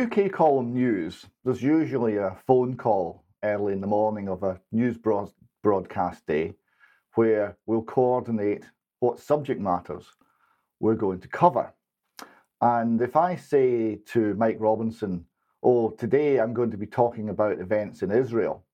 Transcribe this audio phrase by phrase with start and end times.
[0.00, 4.96] UK column news, there's usually a phone call early in the morning of a news
[4.96, 5.32] broad-
[5.62, 6.54] broadcast day
[7.14, 8.64] where we'll coordinate
[9.00, 10.06] what subject matters
[10.80, 11.74] we're going to cover.
[12.62, 15.26] And if I say to Mike Robinson,
[15.62, 18.64] Oh, today I'm going to be talking about events in Israel,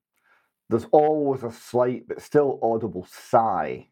[0.71, 3.89] there's always a slight but still audible sigh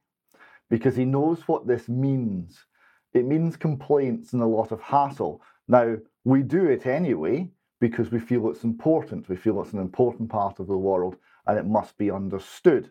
[0.70, 2.64] because he knows what this means.
[3.12, 5.42] It means complaints and a lot of hassle.
[5.68, 7.48] Now, we do it anyway
[7.80, 9.28] because we feel it's important.
[9.28, 11.14] We feel it's an important part of the world
[11.46, 12.90] and it must be understood.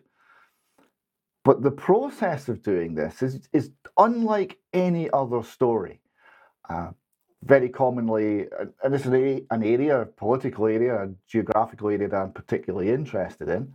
[1.44, 6.00] But the process of doing this is, is unlike any other story.
[6.70, 6.92] Uh,
[7.44, 8.46] very commonly,
[8.82, 13.50] and this is an area, a political area, a geographical area that I'm particularly interested
[13.50, 13.74] in.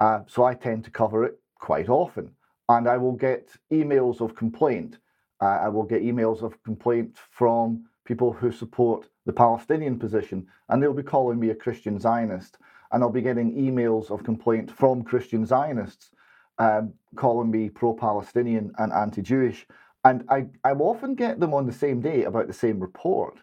[0.00, 2.30] Uh, so I tend to cover it quite often.
[2.68, 4.98] And I will get emails of complaint.
[5.40, 10.82] Uh, I will get emails of complaint from people who support the Palestinian position, and
[10.82, 12.58] they'll be calling me a Christian Zionist.
[12.90, 16.10] And I'll be getting emails of complaint from Christian Zionists
[16.58, 19.66] um, calling me pro Palestinian and anti Jewish.
[20.04, 23.38] And I, I often get them on the same day about the same report.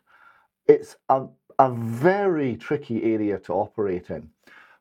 [0.68, 1.26] It's a,
[1.58, 4.30] a very tricky area to operate in.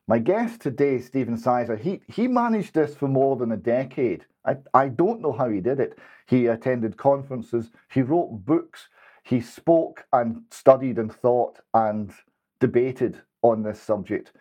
[0.07, 4.25] My guest today, Stephen Sizer, he, he managed this for more than a decade.
[4.45, 5.97] I, I don't know how he did it.
[6.25, 8.89] He attended conferences, he wrote books,
[9.23, 12.11] he spoke and studied and thought and
[12.59, 14.31] debated on this subject.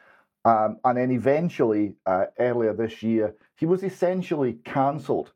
[0.45, 5.33] Um, and then eventually, uh, earlier this year, he was essentially cancelled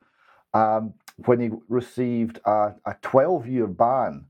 [0.55, 0.95] um,
[1.27, 4.27] when he received a, a 12 year ban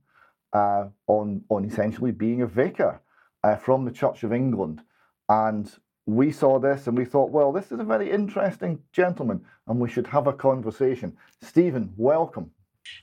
[0.52, 3.00] uh, on, on essentially being a vicar
[3.44, 4.82] uh, from the Church of England.
[5.28, 5.72] And
[6.06, 9.88] we saw this and we thought, well, this is a very interesting gentleman and we
[9.88, 11.16] should have a conversation.
[11.40, 12.50] Stephen, welcome.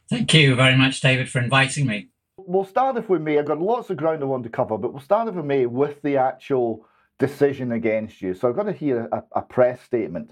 [0.10, 2.10] Thank you very much, David, for inviting me.
[2.38, 3.38] We'll start, off with me.
[3.38, 5.66] I've got lots of ground I want to cover, but we'll start, off with me
[5.66, 6.86] with the actual
[7.20, 8.34] decision against you.
[8.34, 10.32] So I've got to hear a, a press statement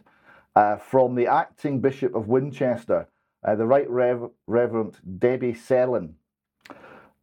[0.56, 3.08] uh, from the acting Bishop of Winchester,
[3.46, 6.14] uh, the Right Rev- Reverend Debbie Sellin.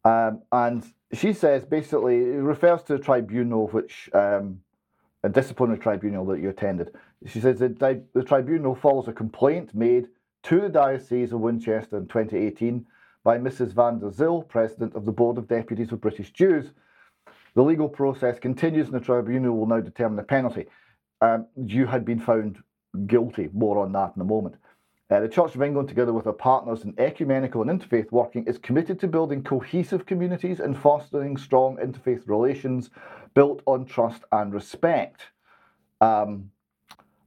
[0.05, 4.61] Um, and she says basically, it refers to a tribunal which, um,
[5.23, 6.91] a disciplinary tribunal that you attended.
[7.25, 7.79] She says that
[8.13, 10.07] the tribunal follows a complaint made
[10.45, 12.85] to the Diocese of Winchester in 2018
[13.23, 13.73] by Mrs.
[13.73, 16.71] van der Zyl, President of the Board of Deputies of British Jews.
[17.55, 20.67] The legal process continues and the tribunal will now determine the penalty.
[21.21, 22.59] Um, you had been found
[23.07, 23.49] guilty.
[23.53, 24.57] More on that in a moment.
[25.09, 28.59] Uh, the Church of England, together with our partners in ecumenical and interfaith working, is
[28.59, 32.91] committed to building cohesive communities and fostering strong interfaith relations
[33.33, 35.23] built on trust and respect.
[36.01, 36.51] Um,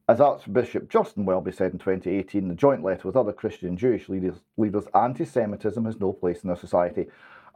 [0.09, 4.09] as Archbishop Justin Welby said in 2018, the joint letter with other Christian and Jewish
[4.09, 7.07] leaders, leaders anti Semitism has no place in our society,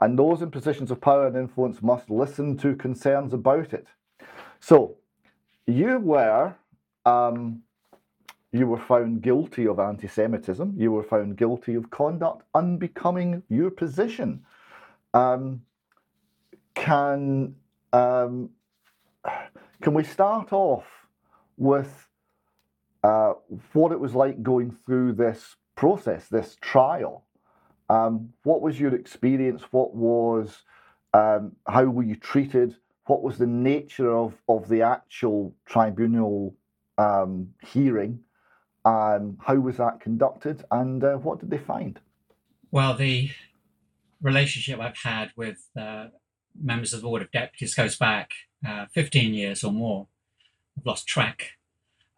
[0.00, 3.86] and those in positions of power and influence must listen to concerns about it.
[4.60, 4.96] So,
[5.66, 6.54] you were.
[7.06, 7.62] Um,
[8.54, 10.74] you were found guilty of anti Semitism.
[10.76, 14.44] You were found guilty of conduct unbecoming your position.
[15.14, 15.62] Um,
[16.74, 17.54] can,
[17.94, 18.50] um,
[19.80, 20.84] can we start off
[21.56, 22.08] with
[23.02, 23.34] uh,
[23.72, 27.24] what it was like going through this process, this trial.
[27.88, 29.62] Um, what was your experience?
[29.70, 30.62] What was,
[31.12, 32.76] um, how were you treated?
[33.06, 36.54] What was the nature of, of the actual tribunal
[36.98, 38.20] um, hearing?
[38.84, 40.64] Um, how was that conducted?
[40.70, 41.98] And uh, what did they find?
[42.70, 43.30] Well, the
[44.22, 46.06] relationship I've had with uh,
[46.60, 48.30] members of the Board of Deputies goes back
[48.66, 50.06] uh, 15 years or more.
[50.78, 51.52] I've lost track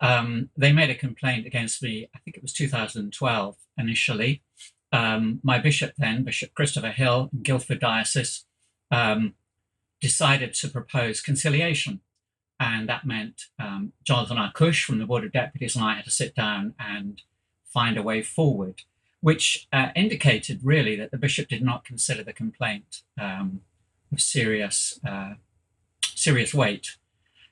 [0.00, 4.43] um, they made a complaint against me, I think it was 2012 initially.
[4.93, 8.44] Um, my bishop then, Bishop Christopher Hill Guildford Diocese,
[8.91, 9.34] um,
[10.00, 12.00] decided to propose conciliation.
[12.60, 16.11] And that meant um, Jonathan Arkush from the Board of Deputies and I had to
[16.11, 17.23] sit down and
[17.64, 18.82] find a way forward,
[19.20, 23.62] which uh, indicated really that the bishop did not consider the complaint um,
[24.12, 25.35] of serious, uh,
[26.14, 26.96] serious weight.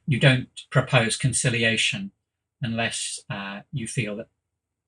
[0.06, 2.12] You don't propose conciliation
[2.62, 4.28] unless uh, you feel that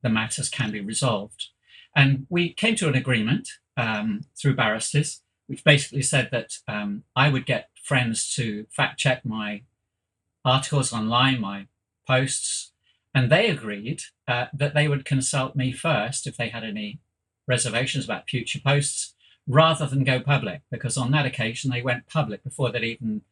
[0.03, 1.49] the matters can be resolved.
[1.97, 7.29] And we came to an agreement um, through barristers, which basically said that um, I
[7.29, 9.63] would get friends to fact check my
[10.45, 11.67] articles online, my
[12.07, 12.73] posts,
[13.15, 17.01] and they agreed uh, that they would consult me first if they had any
[17.47, 19.15] reservations about future posts
[19.47, 23.23] rather than go public, because on that occasion they went public before they'd even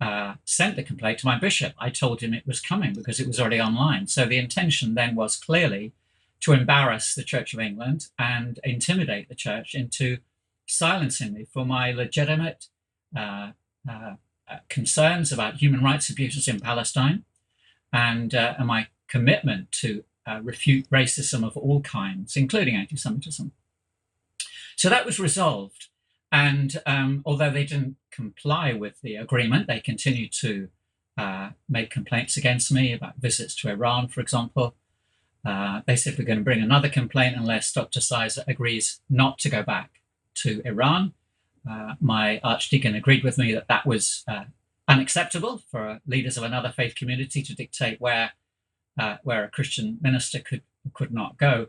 [0.00, 1.74] uh, sent the complaint to my bishop.
[1.78, 4.06] I told him it was coming because it was already online.
[4.06, 5.92] So the intention then was clearly
[6.40, 10.18] to embarrass the Church of England and intimidate the church into
[10.66, 12.66] silencing me for my legitimate
[13.16, 13.52] uh,
[13.88, 14.14] uh,
[14.50, 17.24] uh, concerns about human rights abuses in Palestine
[17.92, 20.04] and, uh, and my commitment to
[20.42, 23.50] refute racism of all kinds, including anti Semitism.
[24.76, 25.88] So that was resolved.
[26.30, 30.68] And um, although they didn't comply with the agreement, they continued to
[31.16, 34.74] uh, make complaints against me about visits to Iran, for example.
[35.44, 38.00] Uh, they said we're going to bring another complaint unless Dr.
[38.00, 40.00] Sizer agrees not to go back
[40.34, 41.14] to Iran.
[41.68, 44.44] Uh, my archdeacon agreed with me that that was uh,
[44.86, 48.32] unacceptable for leaders of another faith community to dictate where
[48.98, 51.66] uh, where a Christian minister could could not go.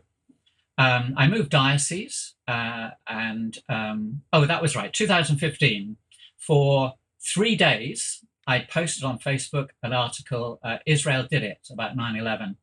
[0.78, 5.96] Um, I moved diocese, uh, and um, oh, that was right, 2015.
[6.38, 10.58] For three days, I posted on Facebook an article.
[10.62, 12.56] Uh, Israel did it about 9/11.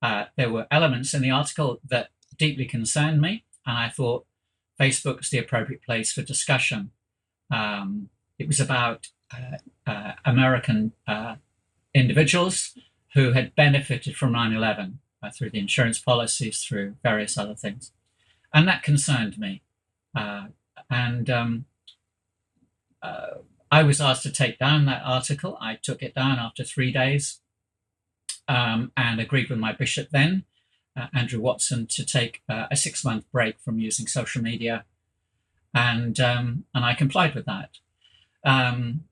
[0.00, 4.26] Uh, there were elements in the article that deeply concerned me, and I thought
[4.80, 6.90] Facebook was the appropriate place for discussion.
[7.50, 8.08] Um,
[8.38, 9.58] it was about uh,
[9.90, 11.36] uh, American uh,
[11.94, 12.76] individuals
[13.14, 17.92] who had benefited from 9 11 uh, through the insurance policies, through various other things.
[18.52, 19.62] And that concerned me.
[20.14, 20.46] Uh,
[20.90, 21.64] and um,
[23.02, 23.38] uh,
[23.70, 25.56] I was asked to take down that article.
[25.60, 27.40] I took it down after three days
[28.48, 30.44] um, and agreed with my bishop then,
[31.14, 34.84] Andrew Watson, to take a six month break from using social media.
[35.74, 37.70] And, um, and I complied with that.
[38.44, 39.04] Um,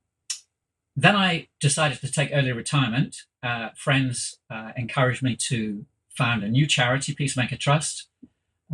[0.96, 3.22] then I decided to take early retirement.
[3.42, 5.86] Uh, friends uh, encouraged me to
[6.16, 8.06] found a new charity, Peacemaker Trust,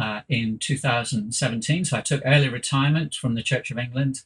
[0.01, 1.85] uh, in 2017.
[1.85, 4.23] So I took early retirement from the Church of England,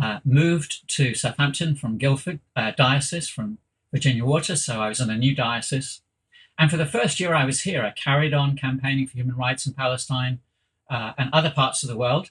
[0.00, 3.58] uh, moved to Southampton from Guildford uh, Diocese, from
[3.92, 4.56] Virginia Water.
[4.56, 6.02] So I was in a new diocese.
[6.58, 9.66] And for the first year I was here, I carried on campaigning for human rights
[9.66, 10.40] in Palestine
[10.90, 12.30] uh, and other parts of the world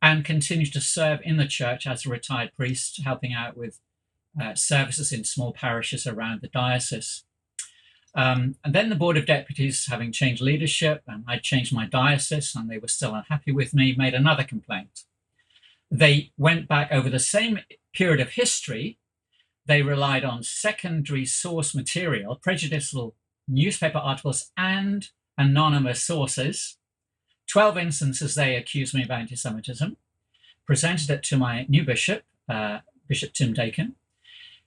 [0.00, 3.80] and continued to serve in the church as a retired priest, helping out with
[4.40, 7.24] uh, services in small parishes around the diocese.
[8.16, 12.54] Um, and then the Board of Deputies, having changed leadership, and I changed my diocese,
[12.54, 15.04] and they were still unhappy with me, made another complaint.
[15.90, 17.60] They went back over the same
[17.92, 18.98] period of history.
[19.66, 23.14] They relied on secondary source material, prejudicial
[23.46, 26.78] newspaper articles, and anonymous sources.
[27.48, 29.94] 12 instances they accused me of anti Semitism,
[30.66, 33.94] presented it to my new bishop, uh, Bishop Tim Dakin.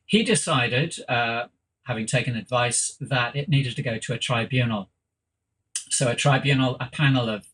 [0.05, 1.47] He decided, uh,
[1.85, 4.89] having taken advice, that it needed to go to a tribunal.
[5.89, 7.47] So, a tribunal, a panel of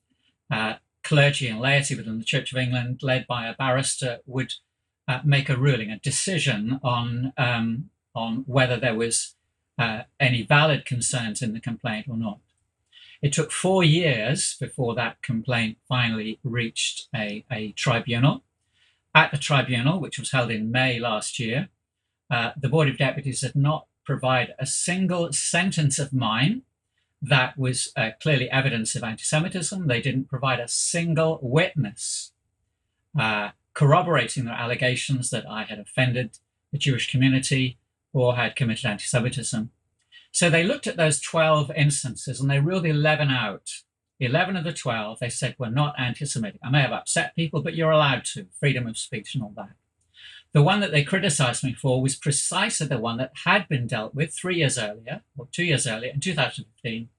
[0.51, 4.53] uh, clergy and laity within the Church of England, led by a barrister, would
[5.07, 9.35] uh, make a ruling, a decision on um, on whether there was
[9.77, 12.39] uh, any valid concerns in the complaint or not.
[13.21, 18.43] It took four years before that complaint finally reached a, a tribunal.
[19.13, 21.69] At the tribunal, which was held in May last year,
[22.29, 26.61] uh, the Board of Deputies had not provide a single sentence of mine
[27.21, 29.87] that was uh, clearly evidence of anti Semitism.
[29.87, 32.31] They didn't provide a single witness
[33.19, 36.37] uh, corroborating their allegations that I had offended
[36.71, 37.77] the Jewish community
[38.13, 39.71] or had committed anti Semitism.
[40.31, 43.71] So they looked at those 12 instances and they ruled 11 out.
[44.19, 46.59] 11 of the 12, they said, were not anti Semitic.
[46.63, 49.71] I may have upset people, but you're allowed to, freedom of speech and all that.
[50.55, 54.15] The one that they criticized me for was precisely the one that had been dealt
[54.15, 57.09] with three years earlier, or two years earlier, in 2015,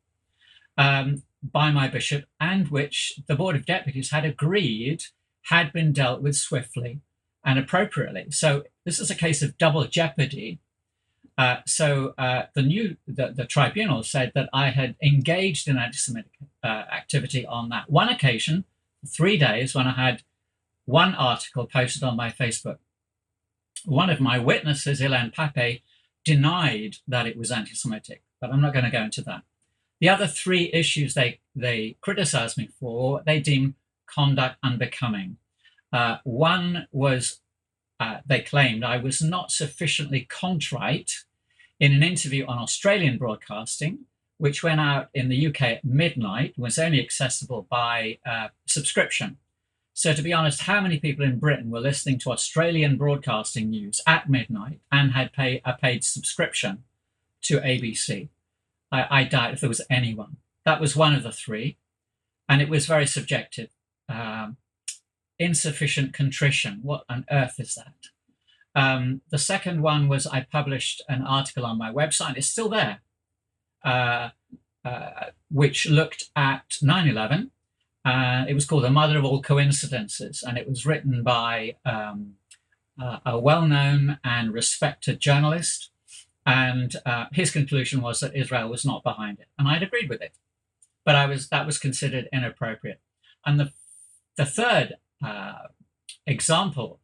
[0.78, 5.02] um, by my bishop, and which the Board of Deputies had agreed
[5.50, 7.02] had been dealt with swiftly
[7.44, 8.30] and appropriately.
[8.30, 10.60] So this is a case of double jeopardy.
[11.36, 16.32] Uh, so uh, the new the, the, tribunal said that I had engaged in anti-Semitic
[16.64, 18.64] uh, activity on that one occasion,
[19.06, 20.22] three days, when I had
[20.86, 22.78] one article posted on my Facebook
[23.86, 25.82] one of my witnesses, Ilan Pappé,
[26.24, 29.42] denied that it was anti Semitic, but I'm not going to go into that.
[30.00, 33.74] The other three issues they, they criticized me for, they deemed
[34.06, 35.38] conduct unbecoming.
[35.92, 37.40] Uh, one was
[37.98, 41.24] uh, they claimed I was not sufficiently contrite
[41.80, 44.00] in an interview on Australian broadcasting,
[44.38, 49.38] which went out in the UK at midnight, was only accessible by uh, subscription.
[49.98, 54.02] So, to be honest, how many people in Britain were listening to Australian broadcasting news
[54.06, 56.84] at midnight and had pay, a paid subscription
[57.44, 58.28] to ABC?
[58.92, 60.36] I, I doubt if there was anyone.
[60.66, 61.78] That was one of the three,
[62.46, 63.70] and it was very subjective.
[64.06, 64.58] Um,
[65.38, 66.80] insufficient contrition.
[66.82, 67.94] What on earth is that?
[68.74, 72.36] Um, the second one was I published an article on my website.
[72.36, 73.00] It's still there,
[73.82, 74.28] uh,
[74.84, 77.50] uh, which looked at 9 11
[78.06, 82.34] uh, it was called The Mother of All Coincidences, and it was written by um,
[83.02, 85.90] uh, a well known and respected journalist.
[86.46, 89.48] And uh, his conclusion was that Israel was not behind it.
[89.58, 90.36] And I'd agreed with it.
[91.04, 93.00] But I was that was considered inappropriate.
[93.44, 93.72] And the,
[94.36, 95.66] the third uh,
[96.28, 97.00] example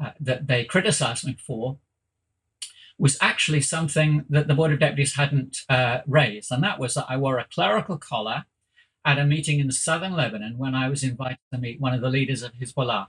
[0.00, 1.78] uh, that they criticized me for
[2.96, 6.52] was actually something that the Board of Deputies hadn't uh, raised.
[6.52, 8.44] And that was that I wore a clerical collar
[9.04, 12.08] at a meeting in southern Lebanon when I was invited to meet one of the
[12.08, 13.08] leaders of Hezbollah.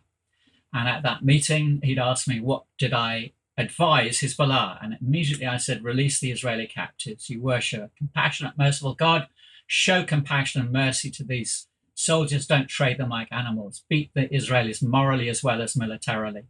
[0.74, 4.84] And at that meeting, he'd asked me, What did I advise Hezbollah?
[4.84, 7.30] And immediately I said, Release the Israeli captives.
[7.30, 9.28] You worship a compassionate, merciful God.
[9.68, 12.46] Show compassion and mercy to these soldiers.
[12.46, 13.84] Don't trade them like animals.
[13.90, 16.44] Beat the Israelis morally as well as militarily.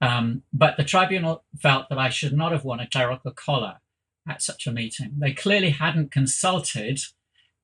[0.00, 3.76] Um, but the tribunal felt that I should not have worn a clerical collar
[4.28, 5.12] at such a meeting.
[5.18, 7.00] They clearly hadn't consulted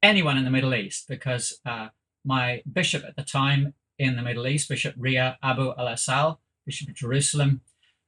[0.03, 1.89] anyone in the Middle East because uh,
[2.25, 6.95] my bishop at the time in the Middle East, Bishop Riah Abu El-Assal, Bishop of
[6.95, 7.61] Jerusalem,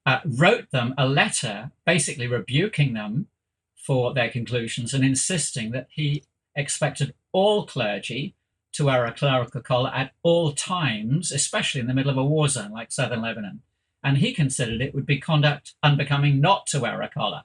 [0.07, 3.29] uh, wrote them a letter basically rebuking them
[3.77, 8.35] for their conclusions and insisting that he expected all clergy
[8.73, 12.49] to wear a clerical collar at all times, especially in the middle of a war
[12.49, 13.61] zone like southern Lebanon.
[14.03, 17.43] And he considered it would be conduct unbecoming not to wear a collar.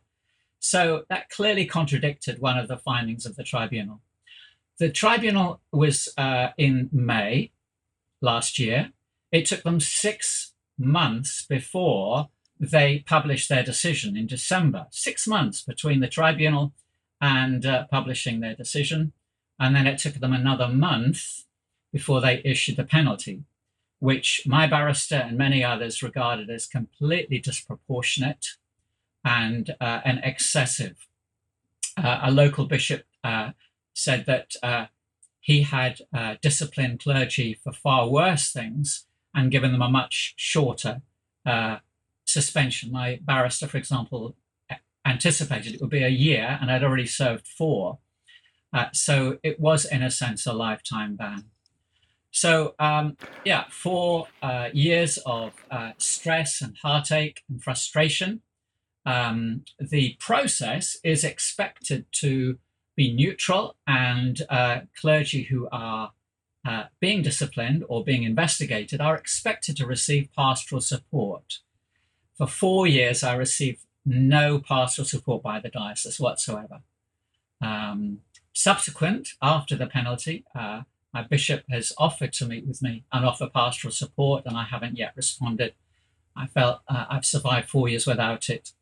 [0.59, 4.01] So that clearly contradicted one of the findings of the tribunal.
[4.79, 7.51] The tribunal was uh, in May
[8.21, 8.91] last year.
[9.31, 12.29] It took them six months before
[12.59, 14.87] they published their decision in December.
[14.91, 16.73] Six months between the tribunal
[17.19, 19.13] and uh, publishing their decision.
[19.59, 21.45] And then it took them another month
[21.91, 23.43] before they issued the penalty,
[23.99, 28.45] which my barrister and many others regarded as completely disproportionate
[29.23, 31.07] and, uh, excessive.
[31.97, 33.49] Uh, a local bishop uh,
[33.97, 34.85] said that uh,
[35.39, 41.01] he had uh, disciplined clergy for far worse things and given them a much shorter
[41.45, 41.77] uh,
[42.25, 42.91] suspension.
[42.91, 44.35] My barrister, for example,
[45.05, 47.99] anticipated it would be a year and had already served four.
[48.73, 51.45] Uh, so it was, in a sense, a lifetime ban.
[52.31, 58.41] So, um, yeah, four uh, years of uh, stress and heartache and frustration.
[59.05, 62.59] Um, the process is expected to
[62.97, 66.11] be neutral, and uh, clergy who are
[66.67, 71.59] uh, being disciplined or being investigated are expected to receive pastoral support.
[72.37, 76.81] For four years, I received no pastoral support by the diocese whatsoever.
[77.61, 78.19] Um,
[78.51, 80.81] subsequent, after the penalty, uh,
[81.13, 84.97] my bishop has offered to meet with me and offer pastoral support, and I haven't
[84.97, 85.73] yet responded.
[86.35, 88.73] I felt uh, I've survived four years without it.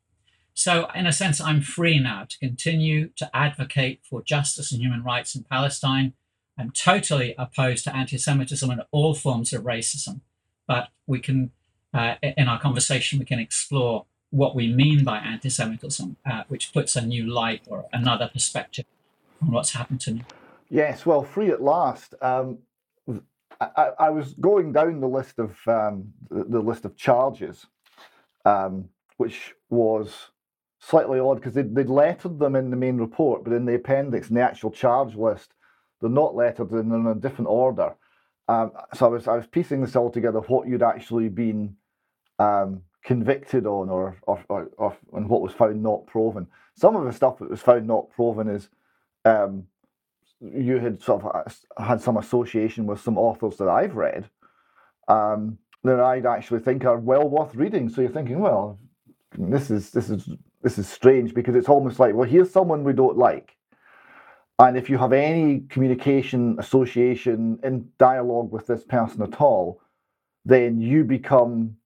[0.55, 5.03] So, in a sense, I'm free now to continue to advocate for justice and human
[5.03, 6.13] rights in Palestine.
[6.57, 10.21] I'm totally opposed to anti Semitism and all forms of racism.
[10.65, 11.51] But we can,
[11.93, 16.71] uh, in our conversation, we can explore what we mean by anti Semitism, uh, which
[16.71, 18.85] puts a new light or another perspective
[19.41, 20.23] on what's happened to me.
[20.69, 22.15] Yes, well, free at last.
[22.21, 22.59] Um,
[23.59, 27.65] I, I, was going down the list of um, the, list of charges,
[28.43, 30.29] um, which was
[30.87, 34.29] slightly odd because they'd, they'd lettered them in the main report, but in the appendix,
[34.29, 35.53] in the actual charge list,
[35.99, 37.95] they're not lettered and they're in a different order.
[38.47, 41.75] Um, so I was I was piecing this all together, what you'd actually been
[42.37, 46.45] um, convicted on, or or, or, or and what was found not proven.
[46.75, 48.69] Some of the stuff that was found not proven is
[49.23, 49.63] um,
[50.39, 54.29] you had sort of uh, had some association with some authors that I've read
[55.07, 57.89] um, that I'd actually think are well worth reading.
[57.89, 58.77] So you're thinking, well,
[59.37, 60.29] this is this is
[60.65, 63.55] this is strange because it's almost like, well, here's someone we don't like.
[64.57, 69.79] And if you have any communication, association, in dialogue with this person at all,
[70.43, 71.77] then you become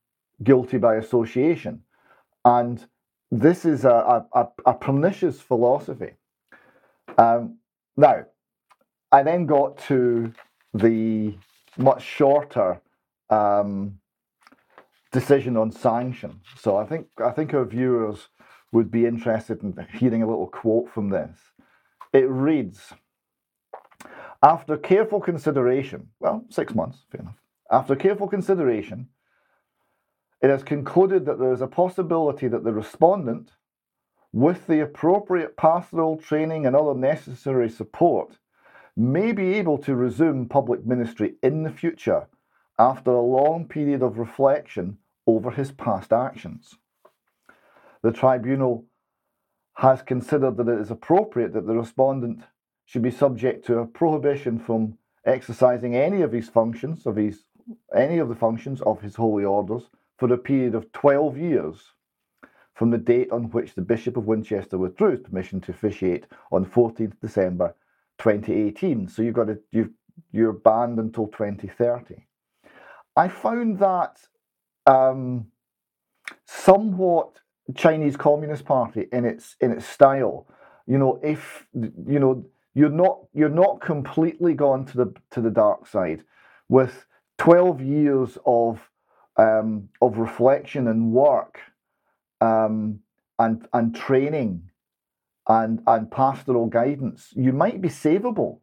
[0.43, 1.81] guilty by association.
[2.45, 2.85] And
[3.29, 6.13] this is a, a, a pernicious philosophy.
[7.17, 7.57] Um,
[7.97, 8.27] now,
[9.11, 10.31] I then got to
[10.73, 11.35] the
[11.77, 12.79] much shorter
[13.29, 13.99] um,
[15.11, 16.39] decision on sanction.
[16.55, 18.29] So I think I think our viewers
[18.71, 21.37] would be interested in hearing a little quote from this.
[22.13, 22.93] It reads
[24.43, 27.41] After careful consideration, well, six months, fair enough.
[27.71, 29.09] After careful consideration,
[30.41, 33.51] it has concluded that there is a possibility that the respondent,
[34.31, 38.37] with the appropriate pastoral training and other necessary support,
[38.95, 42.27] may be able to resume public ministry in the future
[42.77, 44.97] after a long period of reflection
[45.27, 46.75] over his past actions
[48.03, 48.85] the tribunal
[49.75, 52.43] has considered that it is appropriate that the respondent
[52.85, 57.43] should be subject to a prohibition from exercising any of his functions of his
[57.95, 59.83] any of the functions of his holy orders
[60.17, 61.93] for a period of 12 years
[62.73, 66.65] from the date on which the Bishop of Winchester withdrew his permission to officiate on
[66.65, 67.75] 14th December
[68.19, 69.07] 2018.
[69.07, 69.91] So you've got to, you've,
[70.31, 72.25] you're banned until 2030.
[73.15, 74.17] I found that
[74.85, 75.47] um,
[76.45, 77.39] somewhat
[77.75, 80.47] Chinese Communist Party in its in its style.
[80.87, 85.49] You know, if you know you're not you're not completely gone to the to the
[85.49, 86.23] dark side
[86.67, 87.05] with
[87.37, 88.89] 12 years of
[89.37, 91.59] um, of reflection and work
[92.41, 92.99] um,
[93.37, 94.69] and and training
[95.47, 98.59] and and pastoral guidance, you might be savable.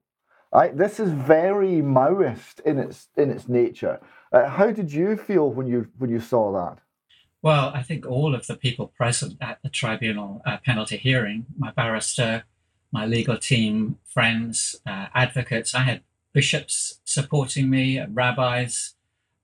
[0.52, 0.76] Right?
[0.76, 4.00] This is very Maoist in its in its nature.
[4.32, 6.85] Uh, how did you feel when you when you saw that?
[7.46, 11.70] Well, I think all of the people present at the tribunal uh, penalty hearing, my
[11.70, 12.42] barrister,
[12.90, 16.00] my legal team, friends, uh, advocates, I had
[16.32, 18.96] bishops supporting me, rabbis,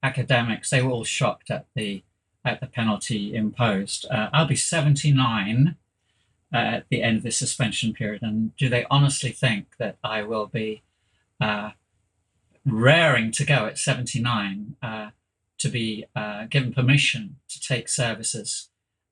[0.02, 2.02] academics, they were all shocked at the
[2.44, 4.04] at the penalty imposed.
[4.11, 5.76] Uh, I'll be 79
[6.52, 10.25] uh, at the end of the suspension period, and do they honestly think that I
[10.25, 10.82] will be
[11.40, 11.71] uh,
[12.66, 15.11] raring to go at 79 uh,
[15.62, 18.69] to be uh, given permission to take services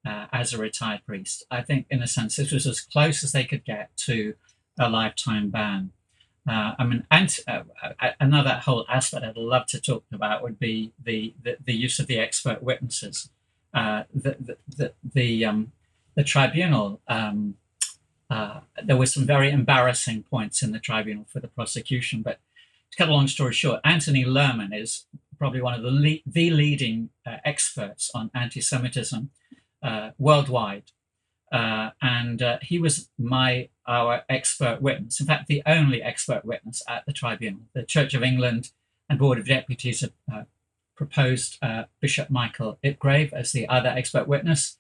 [0.07, 1.45] uh, as a retired priest?
[1.51, 4.35] I think, in a sense, this was as close as they could get to
[4.79, 5.93] a lifetime ban.
[6.49, 10.93] Uh, I mean, uh, uh, another whole aspect I'd love to talk about would be
[11.03, 13.31] the the, the use of the expert witnesses.
[13.73, 15.73] Uh, the the the, the, um,
[16.17, 17.01] the tribunal.
[17.07, 17.55] Um,
[18.29, 22.39] uh, there were some very embarrassing points in the tribunal for the prosecution, but
[22.91, 25.07] to cut a long story short, Anthony Lerman is
[25.41, 29.31] probably one of the le- the leading uh, experts on anti-Semitism
[30.19, 30.93] worldwide.
[31.53, 35.21] Uh, and uh, he was my our expert witness.
[35.21, 37.63] In fact, the only expert witness at the tribunal.
[37.75, 38.71] The Church of England
[39.09, 40.43] and Board of Deputies have uh,
[40.95, 44.79] proposed uh, Bishop Michael Ipgrave as the other expert witness.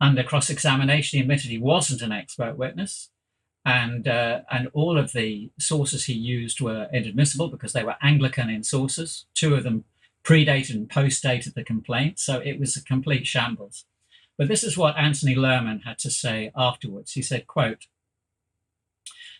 [0.00, 3.09] Under cross-examination, he admitted he wasn't an expert witness,
[3.64, 8.48] and uh, and all of the sources he used were inadmissible because they were Anglican
[8.48, 9.26] in sources.
[9.34, 9.84] Two of them
[10.24, 13.84] predated and postdated the complaint, so it was a complete shambles.
[14.38, 17.12] But this is what Anthony Lerman had to say afterwards.
[17.12, 17.86] He said, quote,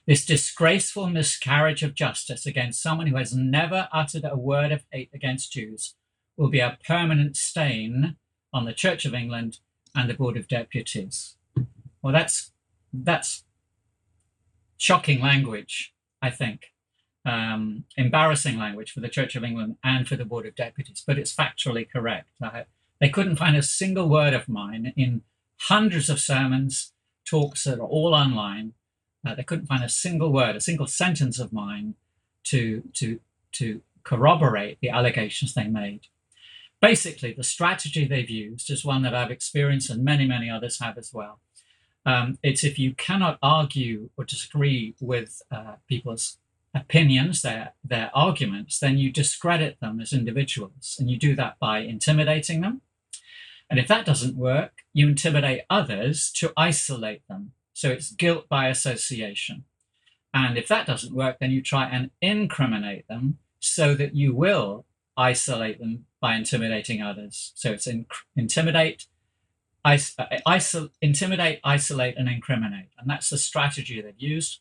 [0.07, 5.11] this disgraceful miscarriage of justice against someone who has never uttered a word of hate
[5.15, 5.95] against Jews
[6.37, 8.17] will be a permanent stain
[8.53, 9.59] on the Church of England
[9.95, 11.37] and the Board of Deputies.
[12.03, 12.53] Well, that's
[12.93, 13.45] that's
[14.81, 16.73] shocking language, I think,
[17.27, 21.19] um, embarrassing language for the Church of England and for the Board of Deputies, but
[21.19, 22.31] it's factually correct.
[22.43, 22.65] I,
[22.99, 25.21] they couldn't find a single word of mine in
[25.69, 26.95] hundreds of sermons,
[27.27, 28.73] talks that are all online.
[29.25, 31.95] Uh, they couldn't find a single word, a single sentence of mine
[32.45, 33.21] to, to,
[33.53, 36.07] to corroborate the allegations they made.
[36.81, 40.97] Basically, the strategy they've used is one that I've experienced and many, many others have
[40.97, 41.41] as well.
[42.07, 46.39] Um, it's if you cannot argue or disagree with uh, people's
[46.75, 51.81] opinions, their their arguments, then you discredit them as individuals, and you do that by
[51.81, 52.81] intimidating them,
[53.71, 57.53] and if that doesn't work, you intimidate others to isolate them.
[57.73, 59.65] So it's guilt by association.
[60.35, 64.87] And if that doesn't work, then you try and incriminate them so that you will
[65.17, 67.53] isolate them by intimidating others.
[67.55, 69.07] So it's in, intimidate,
[69.87, 72.89] is, uh, intimidate, isolate, and incriminate.
[72.99, 74.61] And that's the strategy they've used.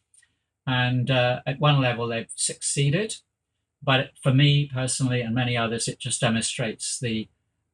[0.65, 3.15] And uh, at one level, they've succeeded.
[3.81, 7.29] But for me personally and many others, it just demonstrates the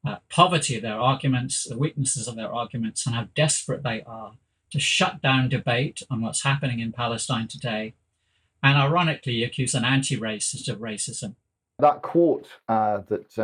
[0.06, 4.34] uh, poverty of their arguments, the weaknesses of their arguments, and how desperate they are
[4.70, 7.94] to shut down debate on what's happening in Palestine today,
[8.62, 11.34] and ironically accuse an anti racist of racism.
[11.78, 13.38] That quote uh, that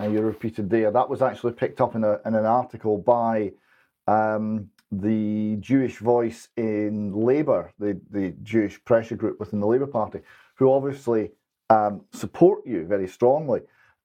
[0.00, 3.52] uh, you repeated there, that was actually picked up in, a, in an article by
[4.06, 10.20] um, the Jewish voice in Labour, the, the Jewish pressure group within the Labour Party,
[10.54, 11.32] who obviously
[11.70, 13.60] um, support you very strongly.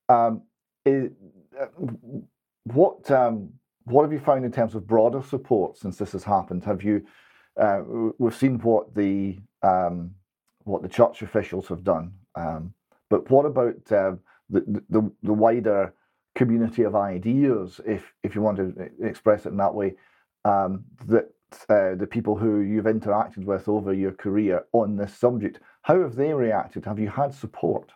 [0.09, 0.43] Um,
[0.85, 1.13] it,
[1.59, 1.67] uh,
[2.65, 3.49] what um,
[3.85, 6.63] what have you found in terms of broader support since this has happened?
[6.65, 7.05] Have you
[7.59, 7.81] uh,
[8.17, 10.11] we've seen what the um,
[10.63, 12.73] what the church officials have done, um,
[13.09, 14.13] but what about uh,
[14.61, 15.93] the, the wider
[16.35, 19.95] community of ideas, if if you want to express it in that way,
[20.45, 21.29] um, that
[21.69, 26.15] uh, the people who you've interacted with over your career on this subject, how have
[26.15, 26.85] they reacted?
[26.85, 27.91] Have you had support?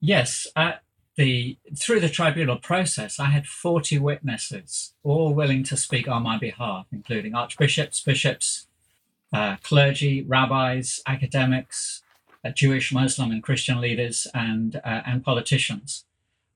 [0.00, 0.72] Yes, uh,
[1.16, 6.38] the through the tribunal process, I had 40 witnesses, all willing to speak on my
[6.38, 8.66] behalf, including archbishops, bishops,
[9.32, 12.01] uh, clergy, rabbis, academics,
[12.50, 16.04] Jewish, Muslim, and Christian leaders, and uh, and politicians.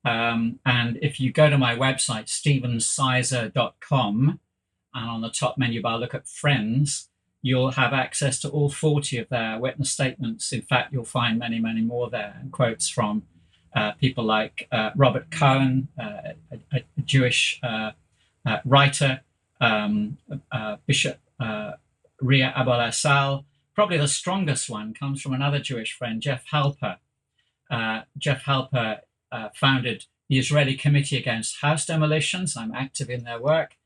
[0.04, 4.40] Um, and if you go to my website, stephensizer.com,
[4.94, 7.08] and on the top menu bar, look at Friends,
[7.42, 10.52] you'll have access to all 40 of their witness statements.
[10.52, 13.24] In fact, you'll find many, many more there, and quotes from
[13.74, 17.92] uh, people like uh, Robert Cohen, uh, a, a, Jewish uh,
[18.46, 19.20] uh, writer,
[19.60, 20.16] um,
[20.50, 21.18] uh, Bishop
[22.20, 22.80] Riah Abul
[23.76, 26.96] Probably the strongest one comes from another Jewish friend, Jeff Halper.
[27.70, 32.56] Uh, Jeff Halper uh, founded the Israeli Committee Against House Demolitions.
[32.56, 33.76] I'm active in their work.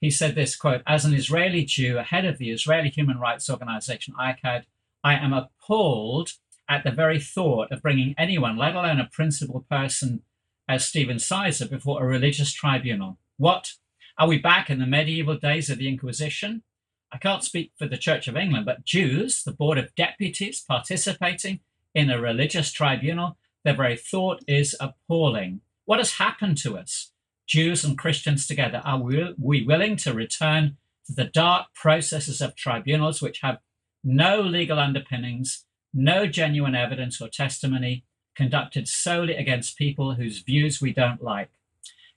[0.00, 4.12] He said this quote, as an Israeli Jew, head of the Israeli human rights organization
[4.18, 4.64] ICAHD,
[5.04, 6.32] I am appalled
[6.68, 10.22] at the very thought of bringing anyone, let alone a principal person
[10.68, 13.18] as Stephen Sizer, before a religious tribunal.
[13.36, 13.74] What?
[14.18, 16.64] Are we back in the medieval days of the Inquisition?
[17.12, 21.60] I can't speak for the Church of England, but Jews, the Board of Deputies, participating
[21.94, 25.60] in a religious tribunal, their very thought is appalling.
[25.84, 27.12] What has happened to us,
[27.46, 28.82] Jews and Christians together?
[28.84, 33.58] Are we, we willing to return to the dark processes of tribunals which have
[34.04, 40.92] no legal underpinnings no genuine evidence or testimony conducted solely against people whose views we
[40.92, 41.50] don't like,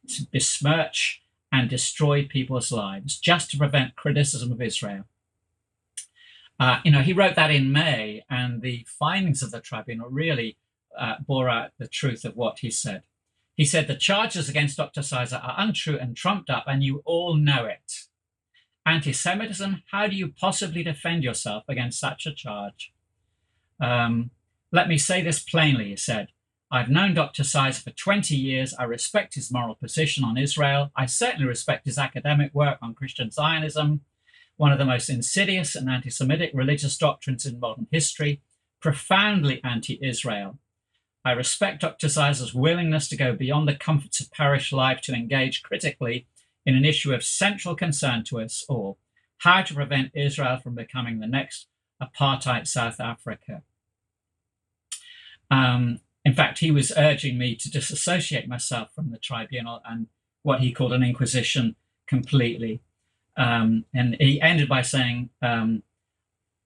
[0.07, 1.20] to besmirch
[1.51, 5.05] and destroy people's lives just to prevent criticism of Israel.
[6.59, 10.57] Uh, you know, he wrote that in May, and the findings of the tribunal really
[10.97, 13.03] uh, bore out the truth of what he said.
[13.55, 15.01] He said the charges against Dr.
[15.01, 18.05] Sizer are untrue and trumped up, and you all know it.
[18.85, 22.91] Anti Semitism, how do you possibly defend yourself against such a charge?
[23.79, 24.31] Um,
[24.71, 26.29] Let me say this plainly, he said.
[26.71, 27.43] I've known Dr.
[27.43, 28.73] Sizer for 20 years.
[28.79, 30.91] I respect his moral position on Israel.
[30.95, 34.01] I certainly respect his academic work on Christian Zionism,
[34.55, 38.41] one of the most insidious and anti Semitic religious doctrines in modern history,
[38.79, 40.59] profoundly anti Israel.
[41.25, 42.07] I respect Dr.
[42.07, 46.25] Sizer's willingness to go beyond the comforts of parish life to engage critically
[46.65, 48.97] in an issue of central concern to us all
[49.39, 51.67] how to prevent Israel from becoming the next
[52.01, 53.63] apartheid South Africa.
[55.49, 60.07] Um, in fact, he was urging me to disassociate myself from the tribunal and
[60.43, 61.75] what he called an inquisition
[62.07, 62.81] completely.
[63.37, 65.83] Um, and he ended by saying, um,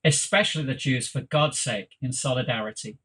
[0.04, 2.98] especially the Jews, for God's sake, in solidarity.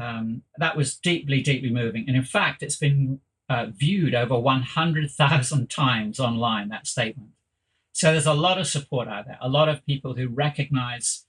[0.00, 2.04] Um, that was deeply, deeply moving.
[2.06, 7.30] And in fact, it's been uh, viewed over 100,000 times online, that statement.
[7.92, 11.24] So there's a lot of support out there, a lot of people who recognize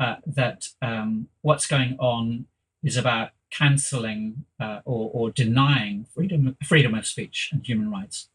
[0.00, 2.46] uh, that um, what's going on
[2.82, 8.28] is about cancelling uh, or, or, denying freedom, freedom of speech and human rights.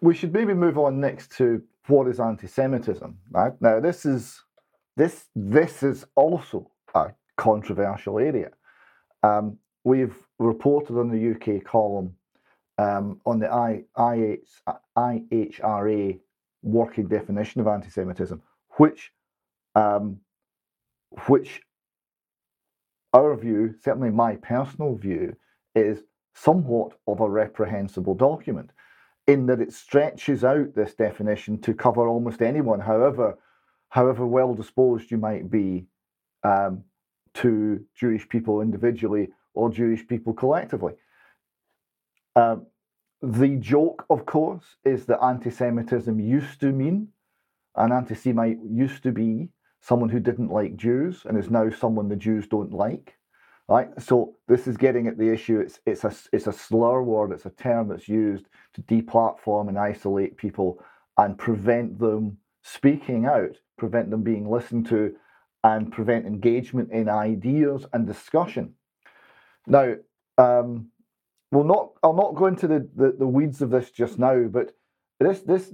[0.00, 3.18] We should maybe move on next to what is anti-Semitism.
[3.30, 4.42] Right now, this is
[4.96, 8.50] this this is also a controversial area.
[9.22, 12.14] Um, we've reported on the UK column
[12.78, 14.44] um, on the I, IH,
[14.96, 16.18] IHRA
[16.62, 18.42] working definition of anti-Semitism,
[18.76, 19.12] which
[19.74, 20.20] um,
[21.26, 21.60] which
[23.14, 25.36] our view, certainly my personal view,
[25.74, 26.02] is
[26.34, 28.70] somewhat of a reprehensible document
[29.26, 33.38] in that it stretches out this definition to cover almost anyone, however,
[33.88, 35.86] however well disposed you might be
[36.42, 36.84] um,
[37.32, 40.92] to Jewish people individually or Jewish people collectively.
[42.36, 42.66] Um,
[43.22, 47.08] the joke, of course, is that anti Semitism used to mean,
[47.76, 49.48] an anti Semite used to be
[49.84, 53.18] someone who didn't like Jews and is now someone the Jews don't like.
[53.66, 55.58] Right, so this is getting at the issue.
[55.58, 57.32] It's it's a it's a slur word.
[57.32, 58.44] It's a term that's used
[58.74, 60.84] to deplatform and isolate people
[61.16, 65.16] and prevent them speaking out, prevent them being listened to,
[65.62, 68.74] and prevent engagement in ideas and discussion.
[69.66, 69.94] Now,
[70.36, 70.88] um,
[71.50, 71.92] we'll not.
[72.02, 74.74] I'll not go into the, the, the weeds of this just now, but
[75.20, 75.72] this this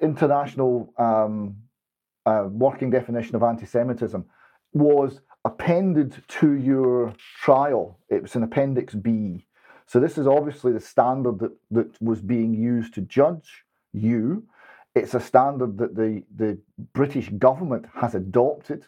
[0.00, 1.56] international um,
[2.26, 4.24] uh, working definition of anti Semitism
[4.72, 7.98] was appended to your trial.
[8.08, 9.46] It was an Appendix B.
[9.86, 14.44] So, this is obviously the standard that, that was being used to judge you.
[14.94, 16.58] It's a standard that the, the
[16.92, 18.84] British government has adopted.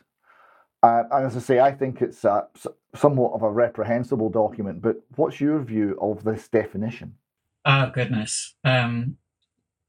[0.82, 2.48] Uh, and as I say, I think it's a,
[2.94, 4.82] somewhat of a reprehensible document.
[4.82, 7.14] But what's your view of this definition?
[7.64, 8.56] Oh, goodness.
[8.64, 9.16] Um,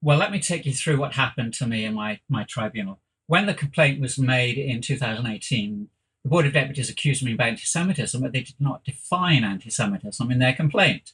[0.01, 3.45] well, let me take you through what happened to me in my, my tribunal when
[3.45, 5.87] the complaint was made in 2018,
[6.23, 9.69] the Board of Deputies accused me of anti Semitism, but they did not define anti
[9.69, 11.13] Semitism in their complaint.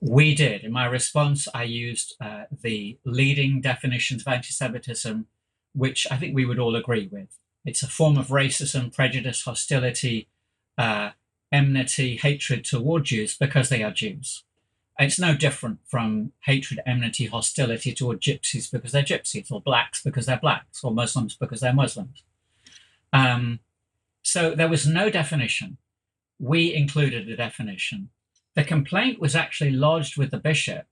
[0.00, 0.64] We did.
[0.64, 5.26] In my response, I used uh, the leading definitions of anti Semitism,
[5.74, 7.38] which I think we would all agree with.
[7.64, 10.28] It's a form of racism, prejudice, hostility,
[10.78, 11.10] uh,
[11.52, 14.44] enmity, hatred toward Jews because they are Jews.
[14.98, 20.26] It's no different from hatred, enmity, hostility toward gypsies because they're gypsies, or blacks because
[20.26, 22.22] they're blacks, or Muslims because they're Muslims.
[23.12, 23.60] Um,
[24.22, 25.78] so there was no definition.
[26.38, 28.10] We included a definition.
[28.56, 30.86] The complaint was actually lodged with the bishop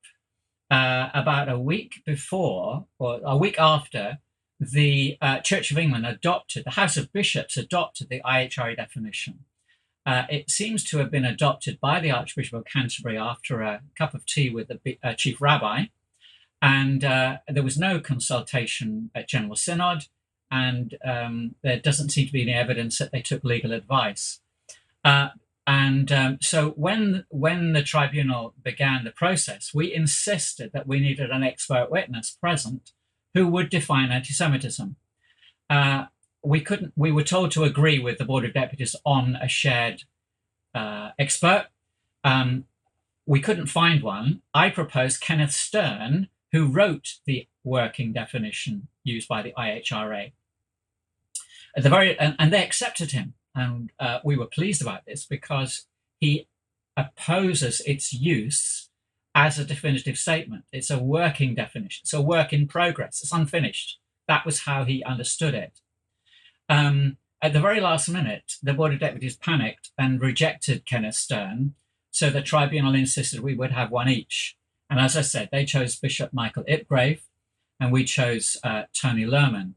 [0.70, 4.18] uh, about a week before, or a week after,
[4.60, 9.44] the uh, Church of England adopted, the House of Bishops adopted the IHRA definition.
[10.08, 14.14] Uh, it seems to have been adopted by the Archbishop of Canterbury after a cup
[14.14, 15.84] of tea with the uh, chief rabbi.
[16.62, 20.04] And uh, there was no consultation at General Synod,
[20.50, 24.40] and um, there doesn't seem to be any evidence that they took legal advice.
[25.04, 25.28] Uh,
[25.66, 31.30] and um, so when when the tribunal began the process, we insisted that we needed
[31.30, 32.92] an expert witness present
[33.34, 34.96] who would define anti-Semitism.
[35.68, 36.06] Uh,
[36.42, 36.92] we couldn't.
[36.96, 40.04] We were told to agree with the Board of Deputies on a shared
[40.74, 41.66] uh, expert.
[42.24, 42.64] Um,
[43.26, 44.42] we couldn't find one.
[44.54, 50.32] I proposed Kenneth Stern, who wrote the working definition used by the IHRA.
[51.76, 55.26] At the very and, and they accepted him, and uh, we were pleased about this
[55.26, 55.86] because
[56.20, 56.48] he
[56.96, 58.88] opposes its use
[59.34, 60.64] as a definitive statement.
[60.72, 62.02] It's a working definition.
[62.02, 63.20] It's a work in progress.
[63.22, 63.98] It's unfinished.
[64.26, 65.80] That was how he understood it.
[66.68, 71.74] Um, at the very last minute, the Board of Deputies panicked and rejected Kenneth Stern.
[72.10, 74.56] So the tribunal insisted we would have one each.
[74.90, 77.20] And as I said, they chose Bishop Michael Ipgrave
[77.78, 79.74] and we chose uh, Tony Lerman.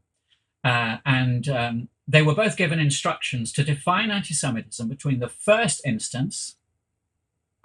[0.64, 5.80] Uh, and um, they were both given instructions to define anti Semitism between the first
[5.84, 6.56] instance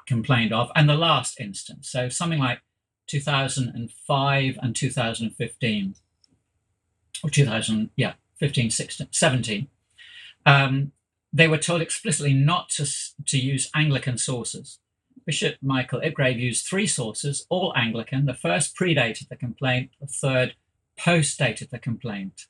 [0.06, 1.90] complained of and the last instance.
[1.90, 2.62] So something like
[3.08, 5.96] 2005 and 2015,
[7.24, 9.67] or 2000, yeah, 15, 16, 17,
[10.45, 10.91] um,
[11.34, 12.88] they were told explicitly not to,
[13.26, 14.80] to use Anglican sources.
[15.26, 18.26] Bishop Michael Ipgrave used three sources, all Anglican.
[18.26, 20.56] The first predated the complaint, the third
[20.97, 22.47] postdated the complaint.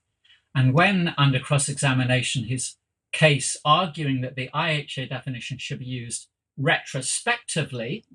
[0.54, 2.76] And when, under cross examination, his
[3.12, 8.06] case arguing that the IHA definition should be used retrospectively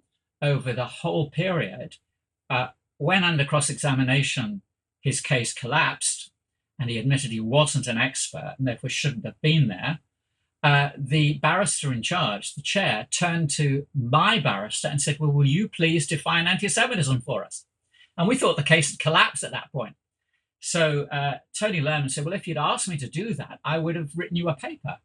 [0.40, 1.96] over the whole period,
[2.50, 4.62] uh, when under cross examination
[5.00, 6.31] his case collapsed,
[6.78, 10.00] and he admitted he wasn't an expert and therefore shouldn't have been there,
[10.62, 15.46] uh, the barrister in charge, the chair, turned to my barrister and said, Well, will
[15.46, 17.66] you please define anti Semitism for us?
[18.16, 19.96] And we thought the case had collapsed at that point.
[20.60, 23.96] So uh, Tony Lerman said, Well, if you'd asked me to do that, I would
[23.96, 24.98] have written you a paper.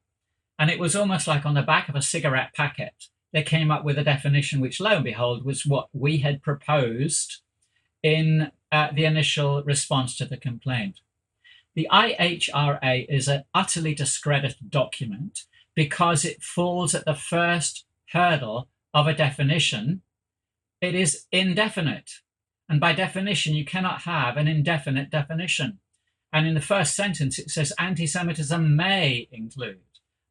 [0.59, 3.83] And it was almost like on the back of a cigarette packet, they came up
[3.83, 7.41] with a definition, which lo and behold was what we had proposed
[8.03, 10.99] in uh, the initial response to the complaint.
[11.77, 15.41] The IHRA is an utterly discredited document
[15.75, 20.01] because it falls at the first hurdle of a definition.
[20.81, 22.09] It is indefinite.
[22.67, 25.77] And by definition, you cannot have an indefinite definition.
[26.33, 29.77] And in the first sentence, it says anti Semitism may include.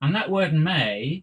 [0.03, 1.23] And that word may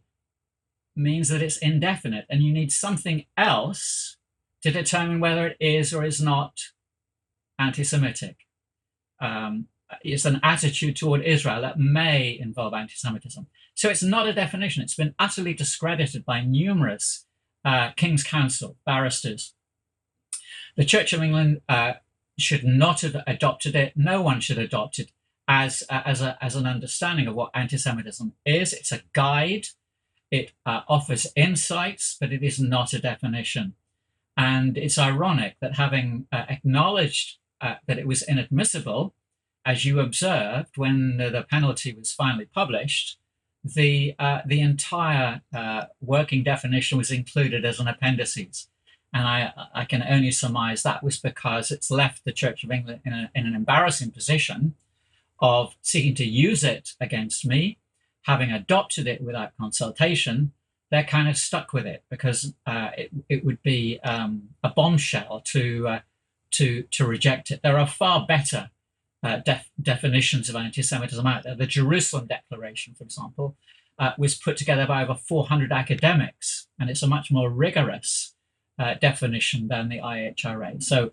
[0.96, 4.16] means that it's indefinite, and you need something else
[4.62, 6.60] to determine whether it is or is not
[7.60, 8.38] anti Semitic.
[9.20, 9.68] Um,
[10.03, 13.47] it's an attitude toward Israel that may involve anti Semitism.
[13.75, 14.84] So it's not a definition.
[14.84, 17.25] It's been utterly discredited by numerous
[17.65, 19.53] uh, King's Counsel barristers.
[20.75, 21.93] The Church of England uh,
[22.38, 23.93] should not have adopted it.
[23.95, 25.12] No one should adopt it
[25.47, 28.73] as, uh, as, a, as an understanding of what anti Semitism is.
[28.73, 29.67] It's a guide,
[30.32, 33.75] it uh, offers insights, but it is not a definition.
[34.36, 39.13] And it's ironic that having uh, acknowledged uh, that it was inadmissible,
[39.65, 43.17] as you observed when the penalty was finally published,
[43.63, 48.67] the uh, the entire uh, working definition was included as an appendices,
[49.13, 53.02] and I I can only surmise that was because it's left the Church of England
[53.06, 54.76] in, a, in an embarrassing position
[55.39, 57.78] of seeking to use it against me,
[58.23, 60.52] having adopted it without consultation.
[60.91, 65.41] They're kind of stuck with it because uh, it it would be um, a bombshell
[65.45, 65.99] to uh,
[66.52, 67.62] to to reject it.
[67.63, 68.71] There are far better
[69.24, 71.56] uh, def- definitions of anti-Semitism out there.
[71.56, 73.56] The Jerusalem Declaration, for example,
[73.98, 78.36] uh, was put together by over 400 academics, and it's a much more rigorous
[78.78, 80.82] uh, definition than the IHRA.
[80.84, 81.12] So,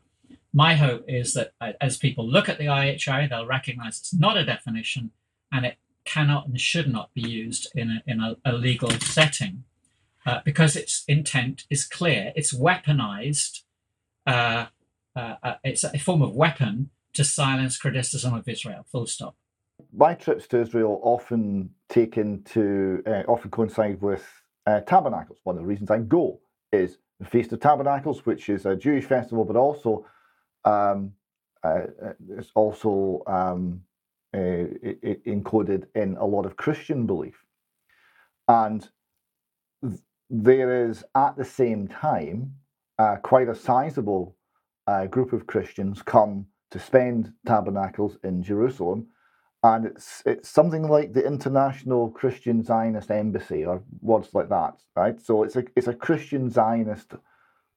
[0.53, 4.37] my hope is that uh, as people look at the IHRA, they'll recognize it's not
[4.37, 5.13] a definition,
[5.53, 9.63] and it cannot and should not be used in a, in a, a legal setting
[10.27, 12.33] uh, because its intent is clear.
[12.35, 13.61] It's weaponized.
[14.27, 14.67] Uh,
[15.63, 18.87] it's a form of weapon to silence criticism of Israel.
[18.91, 19.37] Full stop.
[19.93, 24.25] My trips to Israel often take into uh, often coincide with
[24.67, 25.39] uh, tabernacles.
[25.45, 26.41] One of the reasons I go
[26.73, 30.07] is the Feast of Tabernacles, which is a Jewish festival, but also
[30.65, 31.13] um,
[31.63, 31.81] uh,
[32.29, 33.83] it's also um,
[34.35, 34.65] uh,
[35.25, 37.45] included in a lot of Christian belief.
[38.49, 38.89] And
[39.85, 42.55] th- there is at the same time
[42.99, 44.37] uh, quite a sizable
[44.87, 49.09] uh, group of Christians come to spend tabernacles in Jerusalem.
[49.63, 55.21] And it's it's something like the International Christian Zionist Embassy or words like that, right?
[55.21, 57.13] So it's a it's a Christian Zionist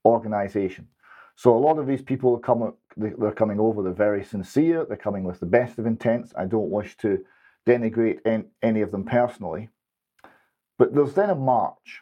[0.05, 0.87] organization.
[1.35, 4.97] So a lot of these people are coming they're coming over, they're very sincere, they're
[4.97, 6.33] coming with the best of intents.
[6.37, 7.25] I don't wish to
[7.65, 8.19] denigrate
[8.61, 9.69] any of them personally.
[10.77, 12.01] But there's then a march.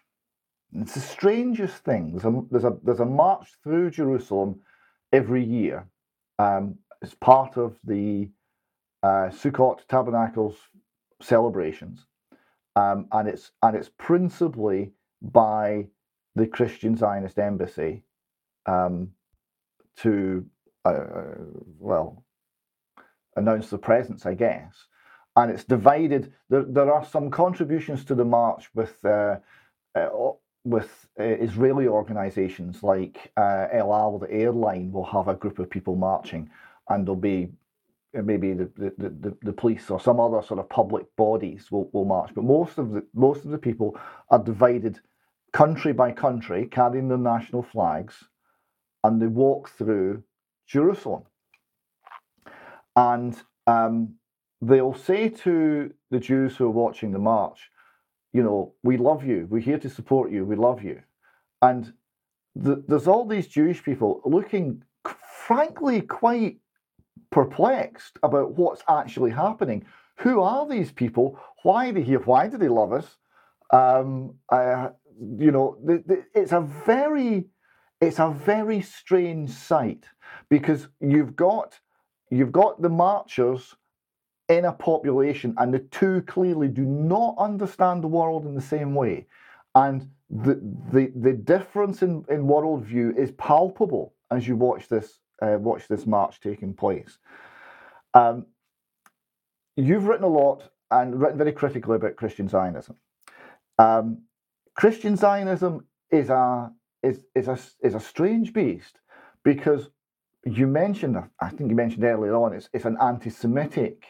[0.73, 2.11] It's the strangest thing.
[2.11, 4.61] There's a, there's a, there's a march through Jerusalem
[5.11, 5.85] every year.
[6.41, 8.29] Um, it's part of the
[9.03, 10.55] uh, Sukkot Tabernacles
[11.21, 12.05] celebrations.
[12.75, 15.87] Um, and it's and it's principally by
[16.35, 18.03] the Christian Zionist embassy
[18.65, 19.11] um,
[19.97, 20.45] to
[20.85, 21.35] uh,
[21.77, 22.23] well
[23.35, 24.73] announce the presence, I guess.
[25.35, 26.33] And it's divided.
[26.49, 29.37] There, there are some contributions to the march with uh,
[29.95, 30.09] uh,
[30.63, 35.69] with uh, Israeli organisations like uh, El Al, the airline, will have a group of
[35.69, 36.49] people marching,
[36.89, 37.49] and there'll be
[38.17, 41.89] uh, maybe the, the, the, the police or some other sort of public bodies will,
[41.93, 42.31] will march.
[42.35, 43.97] But most of the most of the people
[44.29, 44.99] are divided
[45.51, 48.23] country by country, carrying their national flags,
[49.03, 50.23] and they walk through
[50.67, 51.23] Jerusalem.
[52.95, 53.35] And
[53.67, 54.15] um,
[54.61, 57.70] they'll say to the Jews who are watching the march,
[58.33, 61.01] you know, we love you, we're here to support you, we love you.
[61.61, 61.93] And
[62.55, 64.83] the, there's all these Jewish people looking,
[65.47, 66.57] frankly, quite
[67.29, 69.85] perplexed about what's actually happening.
[70.19, 71.39] Who are these people?
[71.63, 72.19] Why are they here?
[72.19, 73.17] Why do they love us?
[73.71, 74.89] Um, uh,
[75.37, 77.45] you know, the, the, it's a very,
[77.99, 80.05] it's a very strange sight
[80.49, 81.79] because you've got
[82.29, 83.75] you've got the marchers
[84.51, 88.93] in a population, and the two clearly do not understand the world in the same
[88.95, 89.27] way,
[89.75, 90.55] and the
[90.91, 96.05] the the difference in in worldview is palpable as you watch this uh, watch this
[96.05, 97.17] march taking place.
[98.13, 98.45] Um,
[99.75, 102.95] you've written a lot and written very critically about Christian Zionism.
[103.79, 104.23] Um,
[104.75, 106.71] Christian Zionism is a
[107.03, 108.99] is is a is a strange beast
[109.43, 109.89] because
[110.45, 114.05] you mentioned I think you mentioned earlier on it's it's an anti-Semitic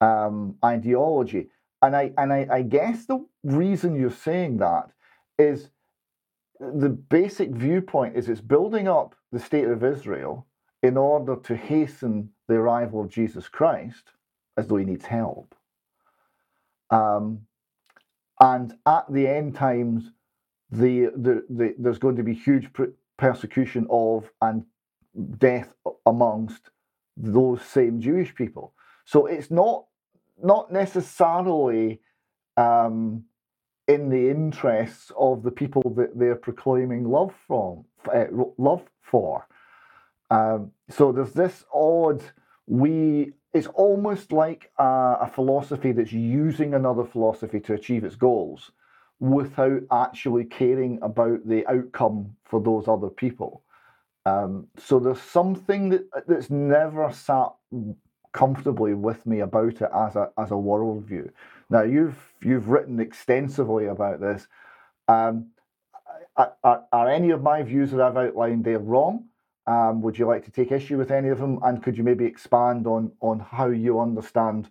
[0.00, 1.48] um, ideology,
[1.82, 4.90] and I and I, I guess the reason you're saying that
[5.38, 5.70] is
[6.60, 10.46] the basic viewpoint is it's building up the state of Israel
[10.82, 14.12] in order to hasten the arrival of Jesus Christ,
[14.56, 15.54] as though he needs help.
[16.90, 17.42] Um,
[18.40, 20.12] and at the end times,
[20.70, 22.70] the, the, the there's going to be huge
[23.18, 24.64] persecution of and
[25.38, 25.72] death
[26.06, 26.70] amongst
[27.16, 28.74] those same Jewish people.
[29.06, 29.86] So it's not
[30.42, 32.00] not necessarily
[32.58, 33.24] um,
[33.88, 38.26] in the interests of the people that they're proclaiming love from, uh,
[38.58, 39.46] love for.
[40.30, 42.22] Um, so there's this odd.
[42.66, 48.72] We it's almost like a, a philosophy that's using another philosophy to achieve its goals,
[49.20, 53.62] without actually caring about the outcome for those other people.
[54.26, 57.52] Um, so there's something that that's never sat
[58.36, 61.30] comfortably with me about it as a as a worldview.
[61.70, 64.46] Now you've you've written extensively about this.
[65.08, 65.46] Um,
[66.36, 69.24] are, are, any of my views that I've outlined there wrong?
[69.66, 71.58] Um, would you like to take issue with any of them?
[71.62, 74.68] And could you maybe expand on on how you understand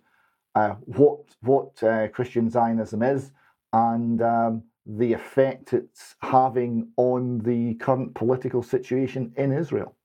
[0.54, 3.32] uh, what what uh, Christian Zionism is
[3.72, 9.96] and um, the effect it's having on the current political situation in Israel?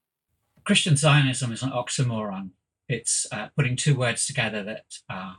[0.63, 2.49] Christian Zionism is an oxymoron.
[2.91, 5.35] It's uh, putting two words together that uh,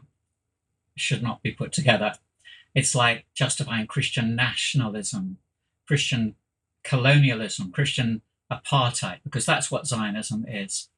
[0.96, 2.14] should not be put together.
[2.74, 5.38] It's like justifying Christian nationalism,
[5.86, 6.34] Christian
[6.82, 10.88] colonialism, Christian apartheid, because that's what Zionism is.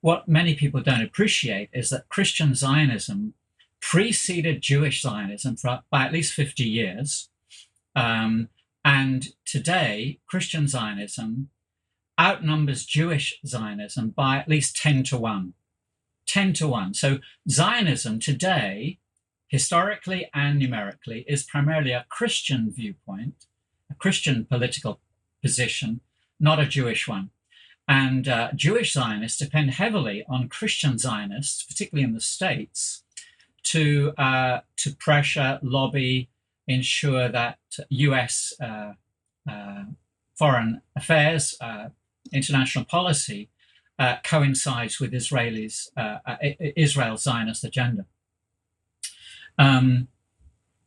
[0.00, 3.34] What many people don't appreciate is that Christian Zionism
[3.80, 7.28] preceded Jewish Zionism for, by at least 50 years.
[7.94, 8.48] Um,
[8.84, 11.48] and today, Christian Zionism
[12.18, 15.54] outnumbers Jewish Zionism by at least 10 to 1.
[16.26, 16.94] 10 to 1.
[16.94, 17.18] So
[17.48, 18.98] Zionism today,
[19.48, 23.46] historically and numerically, is primarily a Christian viewpoint,
[23.90, 25.00] a Christian political
[25.42, 26.00] position,
[26.40, 27.30] not a Jewish one.
[27.88, 33.04] And uh, Jewish Zionists depend heavily on Christian Zionists, particularly in the States,
[33.64, 36.28] to, uh, to pressure, lobby,
[36.66, 37.58] ensure that
[37.90, 38.92] US uh,
[39.48, 39.84] uh,
[40.36, 41.88] foreign affairs, uh,
[42.32, 43.48] international policy,
[43.98, 46.18] uh, coincides with Israelis, uh,
[46.76, 48.06] Israel's Zionist agenda.
[49.58, 50.08] Um,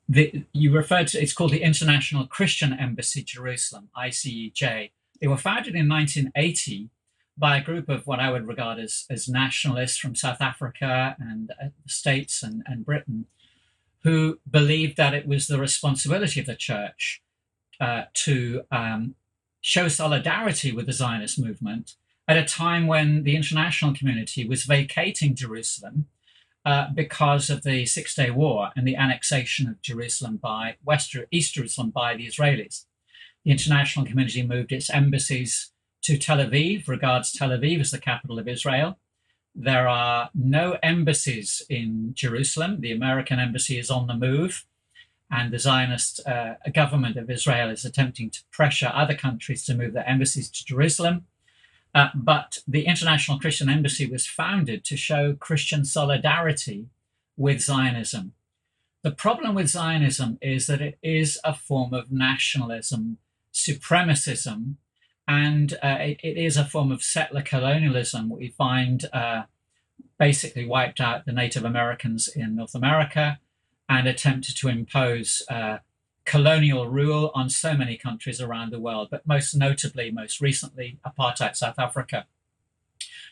[0.07, 4.91] the, you referred to it's called the International Christian Embassy Jerusalem, ICEJ.
[5.22, 6.89] They were founded in 1980
[7.38, 11.51] by a group of what I would regard as, as nationalists from South Africa and
[11.51, 13.26] uh, the States and, and Britain,
[14.03, 17.22] who believed that it was the responsibility of the church
[17.80, 19.16] uh, to um,
[19.62, 21.95] show solidarity with the Zionist movement
[22.30, 26.06] at a time when the international community was vacating Jerusalem
[26.64, 31.56] uh, because of the Six Day War and the annexation of Jerusalem by West East
[31.56, 32.86] Jerusalem by the Israelis.
[33.44, 35.72] The international community moved its embassies
[36.04, 39.00] to Tel Aviv, regards Tel Aviv as the capital of Israel.
[39.56, 42.82] There are no embassies in Jerusalem.
[42.82, 44.68] The American embassy is on the move,
[45.32, 49.94] and the Zionist uh, government of Israel is attempting to pressure other countries to move
[49.94, 51.26] their embassies to Jerusalem.
[51.94, 56.88] Uh, but the International Christian Embassy was founded to show Christian solidarity
[57.36, 58.34] with Zionism.
[59.02, 63.18] The problem with Zionism is that it is a form of nationalism,
[63.54, 64.76] supremacism,
[65.28, 68.30] and uh, it, it is a form of settler colonialism.
[68.30, 69.44] We find uh,
[70.18, 73.40] basically wiped out the Native Americans in North America
[73.88, 75.78] and attempted to impose uh,
[76.30, 81.56] colonial rule on so many countries around the world, but most notably, most recently, apartheid
[81.56, 82.28] South Africa.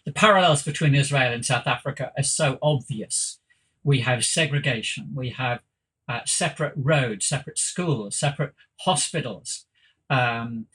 [0.03, 3.39] The parallels between Israel and South Africa are so obvious.
[3.83, 5.59] We have segregation, we have
[6.09, 9.67] uh, separate roads, separate schools, separate hospitals,
[10.09, 10.65] um,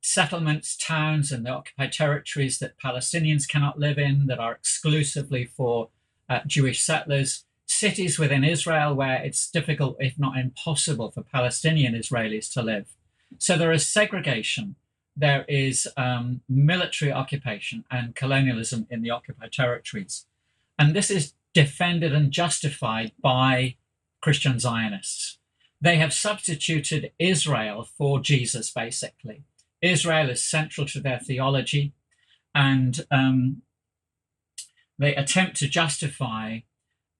[0.00, 5.88] settlements, towns, and the occupied territories that Palestinians cannot live in that are exclusively for
[6.28, 12.52] uh, Jewish settlers cities within Israel where it's difficult, if not impossible, for Palestinian Israelis
[12.52, 12.88] to live.
[13.38, 14.76] So there is segregation,
[15.16, 20.26] there is um, military occupation and colonialism in the occupied territories.
[20.78, 23.76] And this is defended and justified by
[24.20, 25.38] Christian Zionists.
[25.80, 29.42] They have substituted Israel for Jesus, basically.
[29.80, 31.92] Israel is central to their theology,
[32.54, 33.62] and um,
[34.98, 36.60] they attempt to justify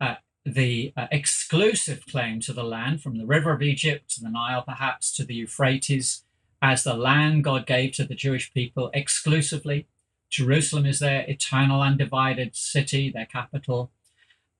[0.00, 4.30] uh, the uh, exclusive claim to the land from the river of Egypt to the
[4.30, 6.24] Nile, perhaps to the Euphrates,
[6.60, 9.86] as the land God gave to the Jewish people exclusively.
[10.30, 13.90] Jerusalem is their eternal undivided city, their capital,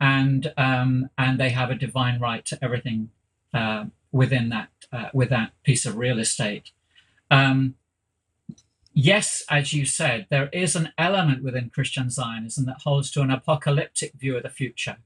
[0.01, 3.11] and um, and they have a divine right to everything
[3.55, 6.71] uh, within that uh, with that piece of real estate.
[7.31, 7.77] Um,
[8.93, 13.31] yes, as you said, there is an element within Christian Zionism that holds to an
[13.31, 14.99] apocalyptic view of the future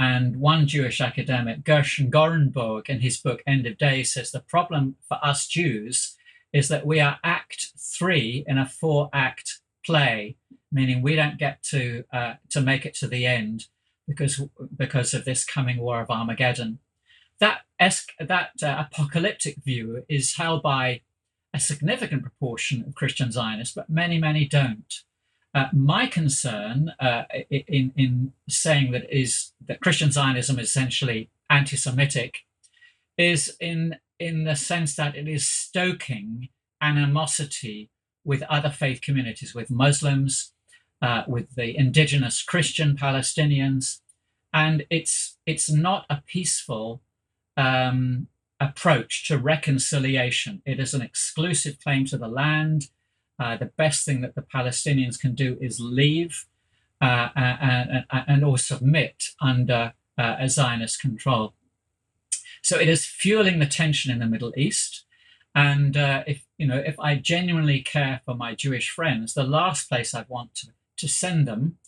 [0.00, 4.96] and one Jewish academic, Gershom Gorenberg, in his book End of Days, says the problem
[5.06, 6.16] for us Jews
[6.54, 10.36] is that we are act three in a four act play,
[10.72, 13.66] meaning we don't get to uh, to make it to the end
[14.08, 14.42] because
[14.74, 16.78] because of this coming war of Armageddon.
[17.38, 21.02] That es- that uh, apocalyptic view is held by
[21.52, 25.02] a significant proportion of Christian Zionists, but many many don't.
[25.52, 32.38] Uh, my concern uh, in, in saying that is that Christian Zionism is essentially anti-Semitic
[33.18, 36.48] is in in the sense that it is stoking
[36.80, 37.90] animosity
[38.22, 40.52] with other faith communities, with Muslims,
[41.02, 44.00] uh, with the indigenous Christian Palestinians,
[44.52, 47.02] and it's it's not a peaceful
[47.56, 48.28] um,
[48.60, 50.62] approach to reconciliation.
[50.66, 52.88] It is an exclusive claim to the land.
[53.40, 56.44] Uh, the best thing that the Palestinians can do is leave
[57.00, 61.54] uh, and, and, or submit under uh, a Zionist control.
[62.60, 65.06] So it is fueling the tension in the Middle East.
[65.54, 69.88] And uh, if you know, if I genuinely care for my Jewish friends, the last
[69.88, 70.68] place I'd want to,
[70.98, 71.78] to send them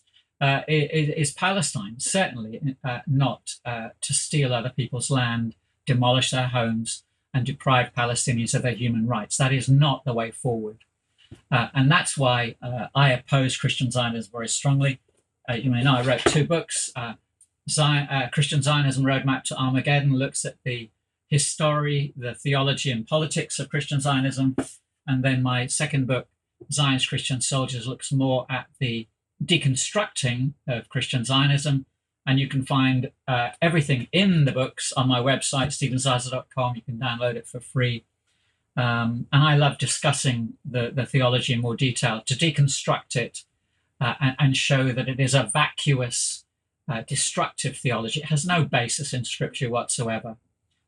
[0.40, 1.96] uh, is, Palestine.
[1.98, 5.54] Certainly uh, not to steal other people's land,
[5.86, 9.36] demolish their homes, and deprive Palestinians of their human rights.
[9.36, 10.78] That is not the way forward.
[11.50, 15.00] Uh, and that's why uh, I oppose Christian Zionism very strongly.
[15.48, 16.90] Uh, you may know I wrote two books.
[16.94, 17.14] Uh,
[17.68, 20.90] Zion, uh, Christian Zionism Roadmap to Armageddon looks at the
[21.28, 24.56] history, the theology, and politics of Christian Zionism.
[25.06, 26.28] And then my second book,
[26.70, 29.08] Zion's Christian Soldiers, looks more at the
[29.42, 31.86] deconstructing of Christian Zionism.
[32.24, 36.76] And you can find uh, everything in the books on my website, stephensizer.com.
[36.76, 38.04] You can download it for free
[38.76, 43.44] um, and I love discussing the, the theology in more detail to deconstruct it
[44.00, 46.44] uh, and, and, show that it is a vacuous,
[46.90, 48.20] uh, destructive theology.
[48.20, 50.36] It has no basis in scripture whatsoever.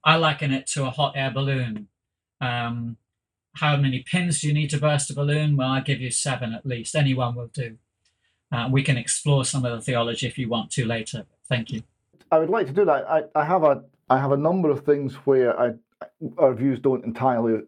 [0.03, 1.89] I liken it to a hot air balloon.
[2.41, 2.97] Um,
[3.57, 5.57] how many pins do you need to burst a balloon?
[5.57, 6.97] Well, I give you seven at least.
[6.97, 7.76] Any one will do.
[8.51, 11.26] Uh, we can explore some of the theology if you want to later.
[11.49, 11.82] Thank you.
[12.32, 13.09] I would like to do that.
[13.09, 15.74] I, I have a I have a number of things where I,
[16.37, 17.62] our views don't entirely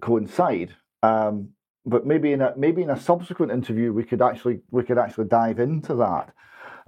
[0.00, 0.74] coincide.
[1.02, 1.50] Um,
[1.86, 5.26] but maybe in a maybe in a subsequent interview we could actually we could actually
[5.26, 6.34] dive into that.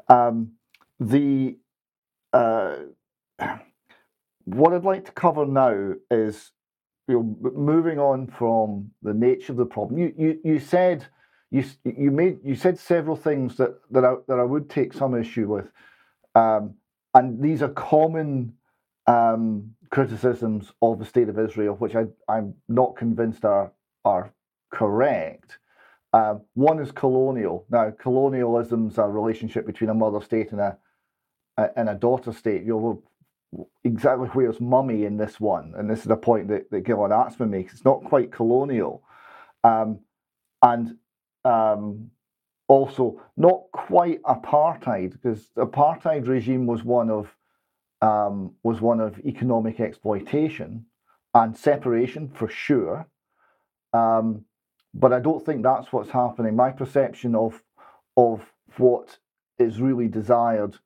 [0.08, 0.52] Um,
[0.98, 1.56] the
[2.32, 2.76] uh,
[4.44, 6.52] what I'd like to cover now is
[7.08, 9.98] you know moving on from the nature of the problem.
[9.98, 11.06] You you you said
[11.50, 15.14] you you made you said several things that that I that I would take some
[15.18, 15.66] issue with,
[16.34, 16.74] um,
[17.14, 18.54] and these are common
[19.06, 23.72] um, criticisms of the state of Israel, which I I'm not convinced are
[24.04, 24.32] are
[24.72, 25.58] correct.
[26.12, 27.66] Uh, one is colonial.
[27.70, 30.78] Now, colonialism's a relationship between a mother state and a,
[31.56, 32.64] a and a daughter state.
[32.64, 33.02] You
[33.54, 35.74] know, exactly where's mummy in this one?
[35.76, 37.72] And this is the point that, that Gilad Atzmon makes.
[37.72, 39.02] It's not quite colonial.
[39.64, 40.00] Um,
[40.62, 40.96] and
[41.44, 42.10] um,
[42.68, 47.34] also not quite apartheid, because the apartheid regime was one of
[48.02, 50.86] um, was one of economic exploitation
[51.34, 53.06] and separation for sure.
[53.92, 54.44] Um,
[54.94, 56.56] but I don't think that's what's happening.
[56.56, 57.62] My perception of
[58.16, 58.42] of
[58.76, 59.18] what
[59.58, 60.76] is really desired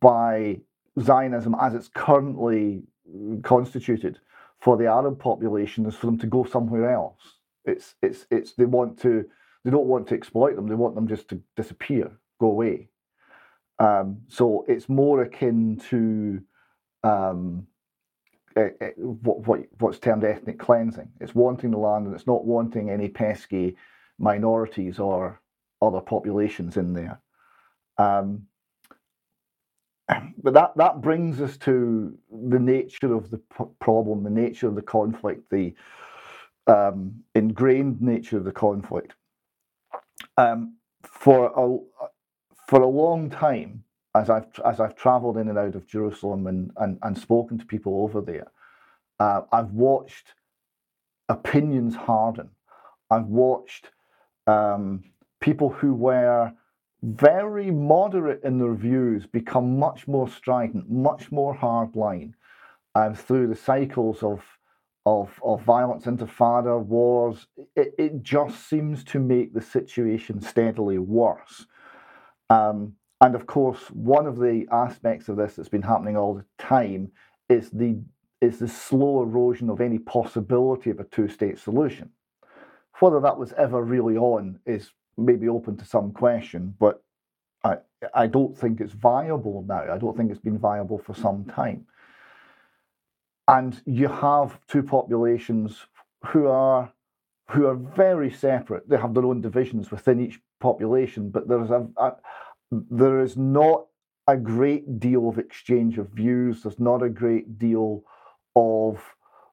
[0.00, 0.60] by
[1.00, 2.84] Zionism as it's currently
[3.42, 4.18] constituted
[4.60, 7.38] for the Arab population is for them to go somewhere else.
[7.64, 9.24] It's it's it's they want to
[9.64, 10.68] they don't want to exploit them.
[10.68, 12.88] They want them just to disappear, go away.
[13.78, 16.42] Um, so it's more akin to
[17.04, 17.66] um,
[18.56, 18.68] uh,
[18.98, 21.10] what, what what's termed ethnic cleansing.
[21.20, 23.76] It's wanting the land, and it's not wanting any pesky
[24.18, 25.40] minorities or
[25.82, 27.20] other populations in there.
[27.98, 28.44] Um,
[30.42, 34.76] but that that brings us to the nature of the p- problem, the nature of
[34.76, 35.74] the conflict, the
[36.66, 39.14] um, ingrained nature of the conflict.
[40.38, 41.78] Um, for a
[42.74, 43.84] for a long time,
[44.16, 47.64] as I've as I've travelled in and out of Jerusalem and and, and spoken to
[47.64, 48.48] people over there,
[49.20, 50.34] uh, I've watched
[51.28, 52.50] opinions harden.
[53.12, 53.90] I've watched
[54.48, 55.04] um,
[55.38, 56.52] people who were
[57.04, 62.34] very moderate in their views become much more strident, much more hardline
[62.96, 64.42] um, through the cycles of
[65.06, 67.46] of of violence, intifada, wars.
[67.76, 71.66] It, it just seems to make the situation steadily worse.
[72.50, 76.44] Um, and of course, one of the aspects of this that's been happening all the
[76.58, 77.10] time
[77.48, 77.98] is the
[78.40, 82.10] is the slow erosion of any possibility of a two-state solution.
[83.00, 87.02] Whether that was ever really on is maybe open to some question, but
[87.64, 87.78] I
[88.12, 89.92] I don't think it's viable now.
[89.92, 91.86] I don't think it's been viable for some time.
[93.48, 95.86] And you have two populations
[96.26, 96.92] who are
[97.50, 98.88] who are very separate.
[98.88, 102.12] They have their own divisions within each population, but there's a, a
[102.70, 103.86] there is not
[104.26, 106.62] a great deal of exchange of views.
[106.62, 108.04] There's not a great deal
[108.56, 109.02] of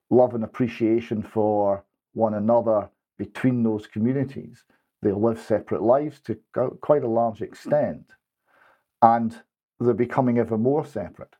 [0.10, 1.84] love and appreciation for
[2.14, 4.64] one another between those communities.
[5.02, 6.38] They live separate lives to
[6.82, 8.12] quite a large extent,
[9.02, 9.36] and
[9.80, 11.36] they're becoming ever more separate.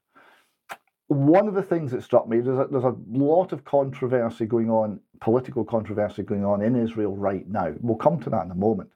[1.08, 4.70] One of the things that struck me is that there's a lot of controversy going
[4.70, 7.74] on, political controversy going on in Israel right now.
[7.82, 8.90] We'll come to that in a moment.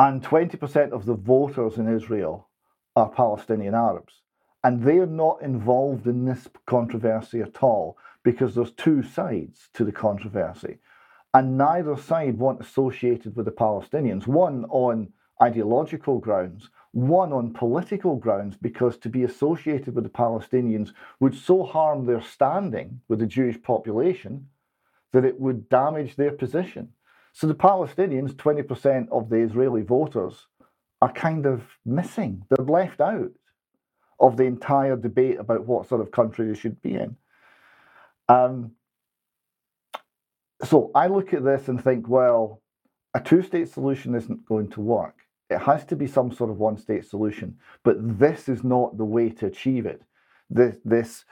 [0.00, 2.48] And 20% of the voters in Israel
[2.96, 4.22] are Palestinian Arabs.
[4.64, 9.92] And they're not involved in this controversy at all because there's two sides to the
[9.92, 10.78] controversy.
[11.34, 18.16] And neither side want associated with the Palestinians, one on ideological grounds, one on political
[18.16, 23.26] grounds, because to be associated with the Palestinians would so harm their standing with the
[23.26, 24.48] Jewish population
[25.12, 26.88] that it would damage their position.
[27.32, 30.46] So the Palestinians, 20% of the Israeli voters,
[31.00, 32.44] are kind of missing.
[32.48, 33.30] They're left out
[34.18, 37.16] of the entire debate about what sort of country they should be in.
[38.28, 38.72] Um,
[40.62, 42.60] so I look at this and think, well,
[43.14, 45.14] a two state solution isn't going to work.
[45.48, 49.04] It has to be some sort of one state solution, but this is not the
[49.04, 50.02] way to achieve it.
[50.50, 51.24] This, this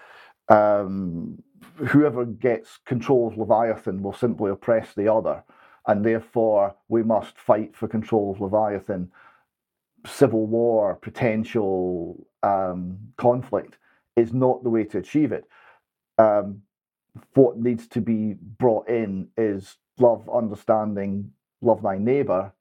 [0.49, 1.43] um,
[1.77, 5.45] whoever gets control of Leviathan will simply oppress the other
[5.89, 9.11] and therefore we must fight for control of Leviathan.
[10.07, 13.79] Civil war, potential um, conflict
[14.15, 15.45] is not the way to achieve it.
[16.19, 16.63] Um,
[17.35, 22.53] what needs to be brought in is love, understanding, love thy neighbor,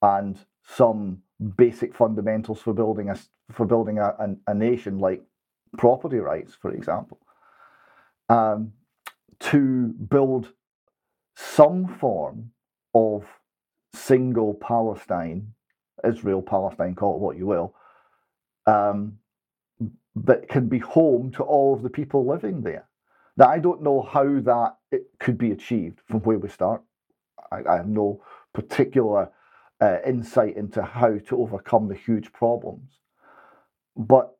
[0.00, 1.18] and some
[1.56, 3.18] basic fundamentals for building a
[3.52, 5.22] for building a, a, a nation like
[5.76, 7.18] property rights, for example.
[8.30, 8.72] Um,
[9.40, 10.52] to build
[11.36, 12.50] some form
[12.94, 13.24] of
[13.92, 15.52] single Palestine,
[16.06, 17.74] Israel, Palestine, call it what you will,
[18.66, 19.18] um,
[20.16, 22.88] that can be home to all of the people living there.
[23.36, 26.82] Now, I don't know how that it could be achieved from where we start.
[27.50, 28.22] I, I have no
[28.52, 29.30] particular
[29.80, 33.00] uh, insight into how to overcome the huge problems.
[33.96, 34.36] But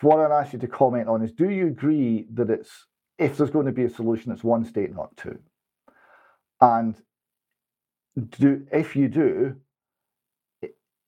[0.00, 2.86] what I'd ask you to comment on is do you agree that it's,
[3.18, 5.38] if there's going to be a solution, it's one state, not two?
[6.62, 6.94] And
[8.38, 9.56] do if you do,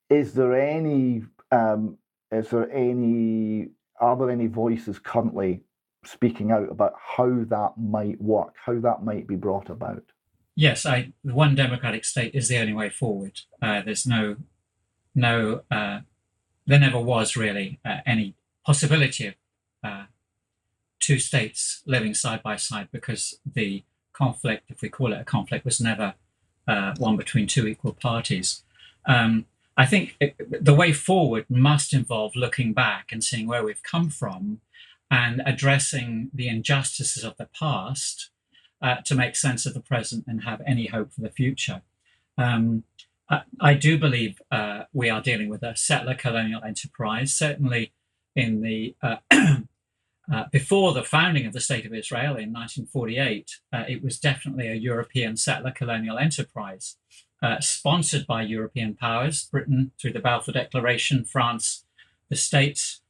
[0.09, 1.97] is there any um,
[2.31, 5.61] is there any are there any voices currently
[6.05, 10.03] speaking out about how that might work, how that might be brought about?
[10.55, 13.41] Yes, I, one democratic state is the only way forward.
[13.61, 14.37] Uh, there's no,
[15.13, 15.99] no, uh,
[16.65, 18.35] there never was really uh, any
[18.65, 19.33] possibility of
[19.83, 20.03] uh,
[20.99, 23.83] two states living side by side because the
[24.15, 26.15] conflict, if we call it a conflict, was never
[26.67, 28.63] uh, one between two equal parties.
[29.05, 29.45] Um,
[29.77, 34.09] I think it, the way forward must involve looking back and seeing where we've come
[34.09, 34.61] from
[35.11, 38.29] and addressing the injustices of the past
[38.81, 41.81] uh, to make sense of the present and have any hope for the future.
[42.37, 42.83] Um,
[43.29, 47.33] I, I, do believe uh, we are dealing with a settler colonial enterprise.
[47.33, 47.93] Certainly,
[48.35, 48.95] in the
[50.31, 54.67] uh, before the founding of the State of Israel in 1948, uh, it was definitely
[54.67, 56.97] a European settler colonial enterprise
[57.43, 61.85] uh, sponsored by European powers, Britain through the Balfour Declaration, France,
[62.29, 63.01] the States,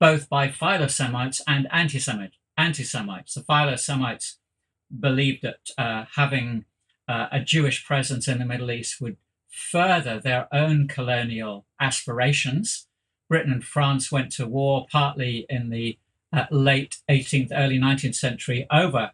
[0.00, 3.34] both by Philo-Semites and anti-Semite, anti-Semites.
[3.34, 4.38] The Philo-Semites
[4.98, 6.64] believed that uh, having
[7.06, 9.16] uh, a Jewish presence in the Middle East would
[9.50, 12.86] further their own colonial aspirations.
[13.28, 15.98] Britain and France went to war partly in the
[16.32, 19.12] uh, late 18th, early 19th century over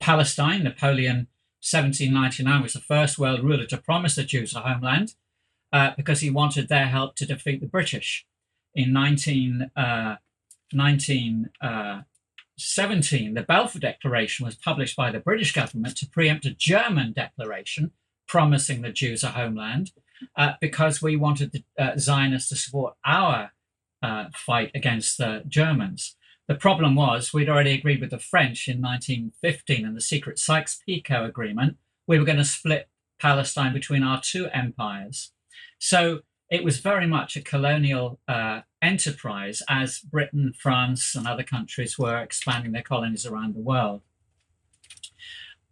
[0.00, 0.64] Palestine.
[0.64, 1.28] Napoleon
[1.62, 5.14] 1799 was the first world ruler to promise the Jews a homeland
[5.72, 8.26] uh, because he wanted their help to defeat the British.
[8.74, 10.16] In 19, uh,
[10.72, 17.12] 1917, uh, the Balfour Declaration was published by the British government to preempt a German
[17.12, 17.92] declaration
[18.26, 19.92] promising the Jews a homeland
[20.36, 23.52] uh, because we wanted the uh, Zionists to support our
[24.02, 26.16] uh, fight against the Germans.
[26.52, 31.24] The problem was we'd already agreed with the French in 1915 in the secret Sykes-Picot
[31.24, 31.78] Agreement.
[32.06, 35.32] We were going to split Palestine between our two empires.
[35.78, 41.98] So it was very much a colonial uh, enterprise as Britain, France, and other countries
[41.98, 44.02] were expanding their colonies around the world.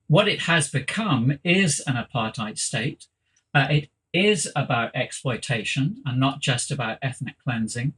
[0.06, 3.06] What it has become is an apartheid state.
[3.54, 7.92] Uh, it is about exploitation and not just about ethnic cleansing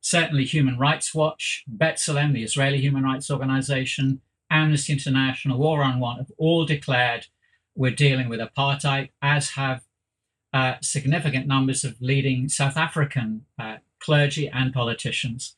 [0.00, 4.20] certainly Human Rights Watch, B'Tselem, the Israeli human rights organization,
[4.50, 7.26] Amnesty International, War on Want have all declared
[7.74, 9.82] we're dealing with apartheid, as have
[10.52, 15.56] uh, significant numbers of leading South African uh, clergy and politicians.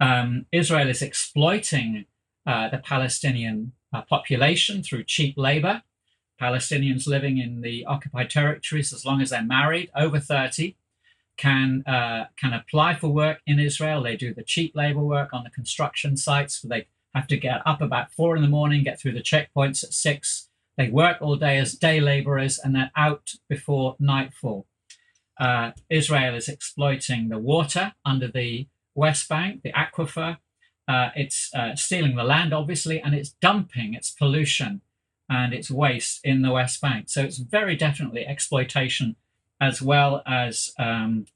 [0.00, 2.06] Um, Israel is exploiting
[2.46, 5.82] uh, the Palestinian uh, population through cheap labor.
[6.40, 10.76] Palestinians living in the occupied territories, as long as they're married, over 30,
[11.40, 14.02] can uh, can apply for work in Israel.
[14.02, 16.60] They do the cheap labor work on the construction sites.
[16.60, 19.94] They have to get up about four in the morning, get through the checkpoints at
[19.94, 20.48] six.
[20.76, 24.66] They work all day as day laborers and they're out before nightfall.
[25.38, 30.36] Uh, Israel is exploiting the water under the West Bank, the aquifer.
[30.86, 34.82] Uh, it's uh, stealing the land, obviously, and it's dumping its pollution
[35.28, 37.08] and its waste in the West Bank.
[37.08, 39.16] So it's very definitely exploitation
[39.60, 41.26] as well as um,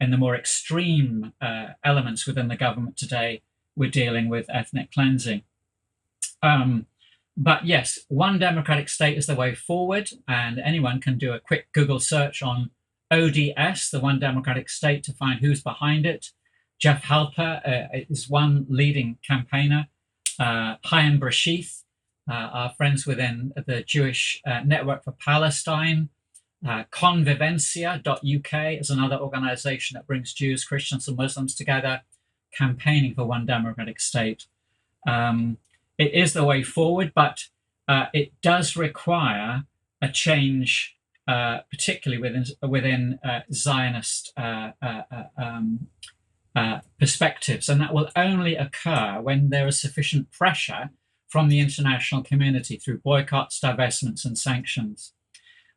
[0.00, 3.42] in the more extreme uh, elements within the government today,
[3.76, 5.42] we're dealing with ethnic cleansing.
[6.42, 6.86] Um,
[7.36, 11.68] but yes, one democratic state is the way forward, and anyone can do a quick
[11.72, 12.70] Google search on
[13.10, 16.30] ODS, the one democratic state, to find who's behind it.
[16.78, 19.88] Jeff Halper uh, is one leading campaigner.
[20.38, 21.82] Uh, Haim Bresheeth,
[22.30, 26.08] uh, our friends within the Jewish uh, Network for Palestine,
[26.66, 32.02] uh, Convivencia.uk is another organization that brings Jews, Christians, and Muslims together,
[32.56, 34.46] campaigning for one democratic state.
[35.06, 35.56] Um,
[35.96, 37.44] it is the way forward, but
[37.88, 39.64] uh, it does require
[40.02, 40.96] a change,
[41.26, 44.72] uh, particularly within within uh, Zionist uh,
[45.36, 45.88] um,
[46.98, 50.90] perspectives, and that will only occur when there is sufficient pressure
[51.28, 55.12] from the international community through boycotts, divestments, and sanctions.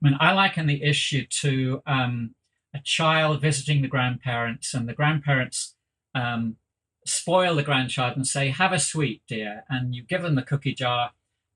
[0.04, 2.36] I mean, I liken the issue to um,
[2.74, 5.76] a child visiting the grandparents, and the grandparents
[6.14, 6.58] um,
[7.06, 9.64] spoil the grandchild and say, Have a sweet, dear.
[9.70, 11.12] And you give them the cookie jar,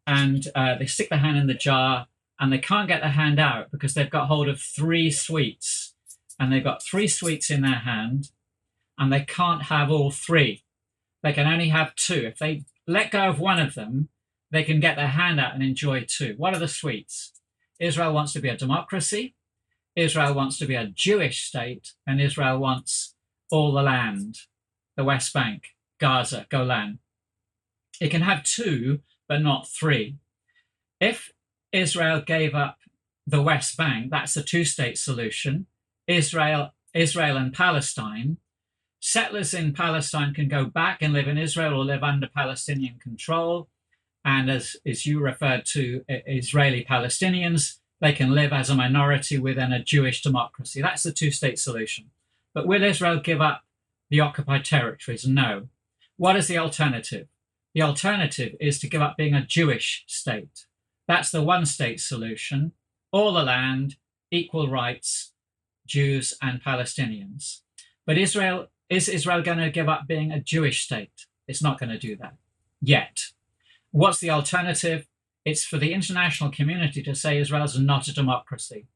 [0.05, 2.07] and uh, they stick their hand in the jar
[2.39, 5.95] and they can't get their hand out because they've got hold of three sweets
[6.39, 8.29] and they've got three sweets in their hand
[8.97, 10.63] and they can't have all three.
[11.23, 12.25] They can only have two.
[12.25, 14.09] If they let go of one of them,
[14.51, 16.35] they can get their hand out and enjoy two.
[16.37, 17.33] What are the sweets?
[17.79, 19.35] Israel wants to be a democracy.
[19.95, 23.15] Israel wants to be a Jewish state, and Israel wants
[23.49, 24.37] all the land,
[24.95, 26.99] the West Bank, Gaza, Golan.
[27.99, 30.17] It can have two, but not three.
[30.99, 31.31] If
[31.71, 32.77] Israel gave up
[33.25, 35.65] the West Bank, that's a two-state solution.
[36.07, 38.37] Israel, Israel and Palestine,
[38.99, 43.69] settlers in Palestine can go back and live in Israel or live under Palestinian control.
[44.27, 49.71] And as, as you referred to, Israeli Palestinians, they can live as a minority within
[49.71, 50.81] a Jewish democracy.
[50.81, 52.09] That's the two state solution.
[52.53, 53.63] But will Israel give up
[54.09, 55.25] the occupied territories?
[55.25, 55.69] No.
[56.17, 57.27] What is the alternative?
[57.73, 60.65] The alternative is to give up being a Jewish state.
[61.07, 62.73] That's the one state solution
[63.13, 63.95] all the land,
[64.29, 65.31] equal rights,
[65.85, 67.61] Jews and Palestinians.
[68.05, 71.27] But Israel is Israel going to give up being a Jewish state?
[71.47, 72.35] It's not going to do that
[72.81, 73.27] yet.
[73.91, 75.07] What's the alternative?
[75.45, 78.87] It's for the international community to say Israel's not a democracy.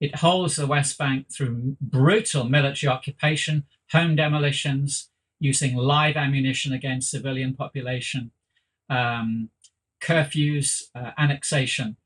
[0.00, 7.10] It holds the West Bank through brutal military occupation, home demolitions, using live ammunition against
[7.10, 8.32] civilian population,
[8.88, 9.50] um,
[10.02, 11.96] curfews, uh, annexation.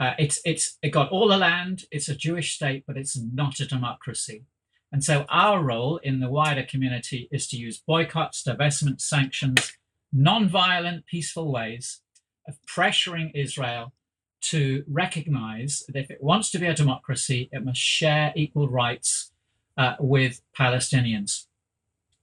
[0.00, 1.84] Uh, it's it's it got all the land.
[1.90, 4.44] It's a Jewish state, but it's not a democracy.
[4.92, 9.72] And so our role in the wider community is to use boycotts, divestment, sanctions,
[10.14, 12.00] non-violent, peaceful ways
[12.48, 13.92] of pressuring Israel
[14.40, 19.32] to recognize that if it wants to be a democracy, it must share equal rights
[19.76, 21.46] uh, with Palestinians.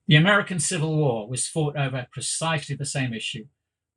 [0.08, 3.46] The American Civil War was fought over precisely the same issue.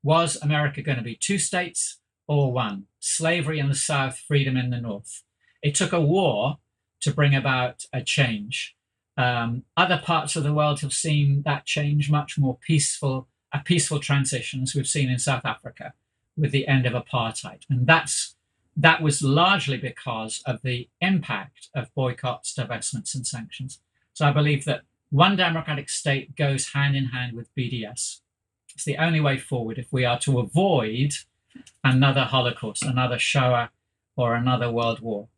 [0.03, 2.87] Was America going to be two states or one?
[3.01, 5.23] Slavery in the South, freedom in the North.
[5.63, 6.59] It took a war
[7.01, 8.77] to bring about a change.
[9.17, 14.01] Um, other parts of the world have seen that change much more peaceful, a peaceful
[14.01, 15.95] transition, as we've seen in South Africa
[16.37, 17.63] with the end of apartheid.
[17.71, 18.37] And that's
[18.77, 23.81] that was largely because of the impact of boycotts, divestments, and sanctions.
[24.13, 28.21] So I believe that one democratic state goes hand in hand with BDS.
[28.75, 31.13] It's the only way forward if we are to avoid
[31.85, 33.71] another Holocaust, another Shoah,
[34.17, 35.29] or another World War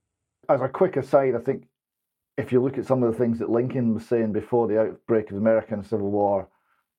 [0.48, 1.64] as a quick aside, I think
[2.36, 5.26] if you look at some of the things that Lincoln was saying before the outbreak
[5.26, 6.48] of the American Civil War,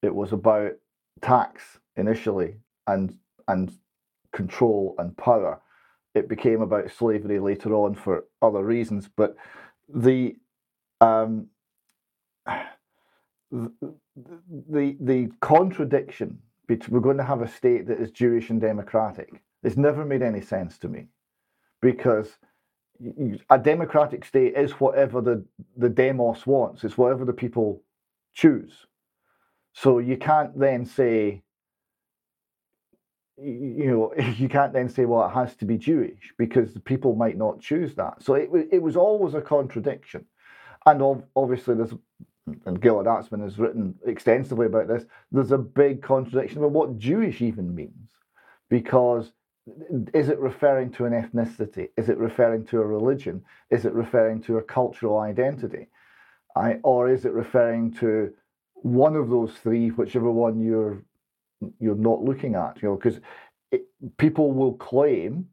[0.01, 0.72] it was about
[1.22, 2.55] tax initially
[2.88, 3.72] and and
[4.34, 5.61] control and power.
[6.15, 9.36] It became about slavery later on for other reasons, but
[9.88, 10.36] the
[11.01, 11.47] um,
[13.51, 13.72] the
[14.99, 19.41] the, contradiction between we're going to have a state that is Jewish and democratic.
[19.63, 21.07] It's never made any sense to me
[21.82, 22.38] because
[23.49, 25.43] a democratic state is whatever the,
[25.78, 27.82] the demos wants, it's whatever the people
[28.34, 28.86] choose.
[29.80, 31.43] So you can't then say,
[33.38, 37.15] you know, you can't then say, well, it has to be Jewish because the people
[37.15, 38.23] might not choose that.
[38.23, 40.25] So it, it was always a contradiction.
[40.88, 41.93] And obviously, there's,
[42.65, 47.41] and Gilad Atzmon has written extensively about this, there's a big contradiction about what Jewish
[47.41, 48.09] even means
[48.69, 49.32] because
[50.15, 51.89] is it referring to an ethnicity?
[51.97, 53.43] Is it referring to a religion?
[53.69, 55.88] Is it referring to a cultural identity?
[56.55, 58.34] I, or is it referring to
[58.84, 61.03] one of those three, whichever one you're
[61.80, 62.82] you're not looking at?
[62.82, 63.19] You know, because
[64.17, 65.47] people will claim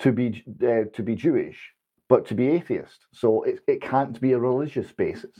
[0.00, 1.72] to be uh, to be Jewish,
[2.08, 3.06] but to be atheist.
[3.12, 5.36] So it, it can't be a religious basis.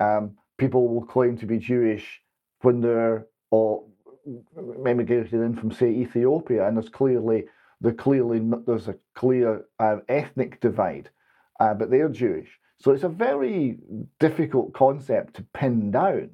[0.00, 2.20] Um, people will claim to be Jewish
[2.62, 3.84] when they're or
[4.84, 7.44] emigrated in from say Ethiopia, and there's clearly
[7.80, 11.10] the clearly there's a clear uh, ethnic divide,
[11.60, 12.48] uh, but they're Jewish.
[12.80, 13.78] So it's a very
[14.20, 16.30] difficult concept to pin down.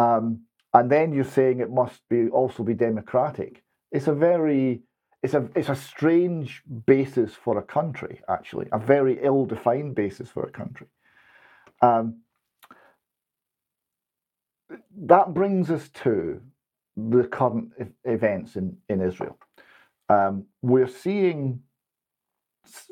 [0.00, 0.24] Um,
[0.72, 3.52] and then you're saying it must be also be democratic.
[3.92, 4.82] It's a very
[5.22, 10.42] it's a it's a strange basis for a country, actually, a very ill-defined basis for
[10.44, 10.86] a country.
[11.82, 12.06] Um,
[15.12, 16.40] that brings us to
[16.96, 17.68] the current
[18.04, 19.36] events in, in Israel.
[20.08, 21.40] Um, we're seeing,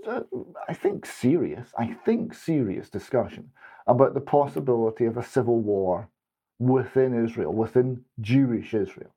[0.07, 0.23] uh,
[0.69, 3.51] I think, serious, I think, serious discussion
[3.87, 6.09] about the possibility of a civil war
[6.59, 9.15] within Israel, within Jewish Israel.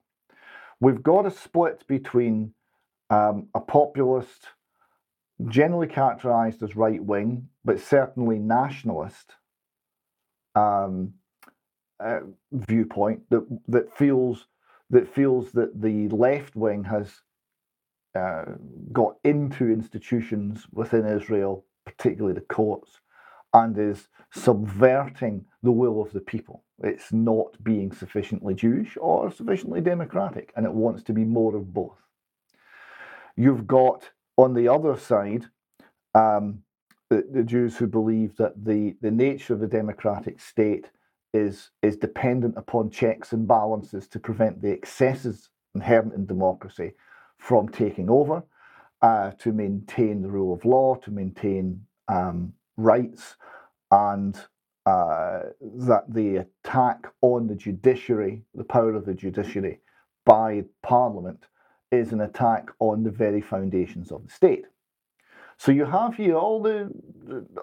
[0.80, 2.54] We've got a split between
[3.10, 4.48] um, a populist,
[5.48, 9.34] generally characterized as right wing, but certainly nationalist
[10.56, 11.14] um,
[12.00, 12.22] uh,
[12.52, 14.48] viewpoint that that feels
[14.90, 17.22] that feels that the left wing has
[18.16, 18.44] uh,
[18.92, 23.00] got into institutions within Israel, particularly the courts,
[23.54, 26.64] and is subverting the will of the people.
[26.84, 31.74] It's not being sufficiently Jewish or sufficiently democratic, and it wants to be more of
[31.74, 31.98] both.
[33.36, 35.46] You've got on the other side
[36.16, 36.64] um,
[37.10, 40.90] the, the Jews who believe that the, the nature of the democratic state
[41.34, 46.94] is, is dependent upon checks and balances to prevent the excesses inherent in democracy
[47.38, 48.44] from taking over,
[49.02, 53.36] uh, to maintain the rule of law, to maintain um, rights,
[53.92, 54.38] and
[54.86, 59.80] uh, that the attack on the judiciary, the power of the judiciary
[60.26, 61.48] by Parliament,
[61.92, 64.66] is an attack on the very foundations of the state.
[65.58, 66.92] So you have here all the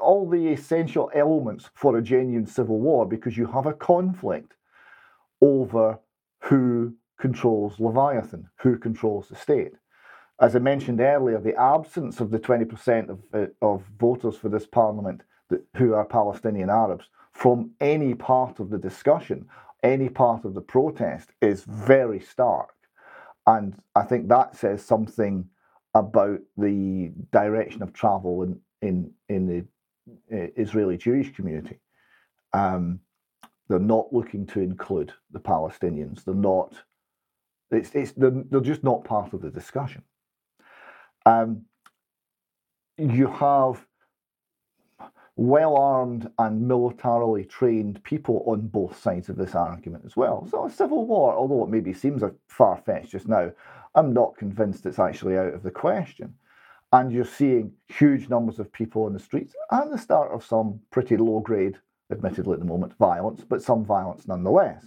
[0.01, 4.55] all the essential elements for a genuine civil war because you have a conflict
[5.41, 5.99] over
[6.43, 9.73] who controls Leviathan, who controls the state.
[10.41, 14.67] As I mentioned earlier, the absence of the 20% of, uh, of voters for this
[14.67, 15.23] parliament
[15.77, 19.47] who are Palestinian Arabs from any part of the discussion,
[19.83, 22.71] any part of the protest is very stark.
[23.47, 25.49] And I think that says something
[25.95, 31.79] about the direction of travel in, in, in the uh, Israeli Jewish community.
[32.53, 33.01] Um,
[33.69, 36.25] they're not looking to include the Palestinians.
[36.25, 36.75] They're not.
[37.71, 40.03] It's, it's they're, they're just not part of the discussion.
[41.27, 41.63] Um,
[42.99, 43.87] you have
[45.39, 50.47] well armed and militarily trained people on both sides of this argument as well.
[50.51, 53.53] So, a civil war, although it maybe seems a far fetched just now,
[53.95, 56.35] I'm not convinced it's actually out of the question.
[56.93, 60.81] And you're seeing huge numbers of people in the streets and the start of some
[60.91, 61.79] pretty low grade,
[62.11, 64.87] admittedly at the moment, violence, but some violence nonetheless.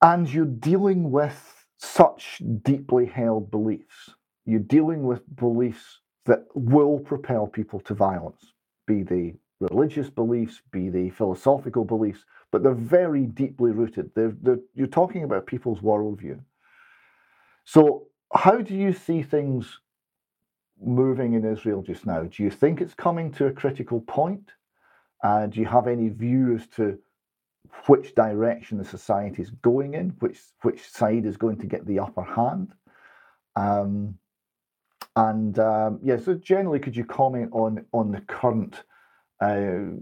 [0.00, 4.10] And you're dealing with such deeply held beliefs.
[4.44, 8.51] You're dealing with beliefs that will propel people to violence,
[8.86, 14.10] be they religious beliefs, be they philosophical beliefs, but they're very deeply rooted.
[14.14, 16.40] They're, they're, you're talking about people's worldview.
[17.64, 19.78] So, how do you see things
[20.80, 22.22] moving in Israel just now?
[22.22, 24.50] Do you think it's coming to a critical point?
[25.22, 26.98] Uh, do you have any view as to
[27.86, 32.00] which direction the society is going in, which which side is going to get the
[32.00, 32.72] upper hand?
[33.54, 34.18] Um,
[35.16, 38.82] and um, yeah, so generally, could you comment on on the current
[39.40, 39.92] uh,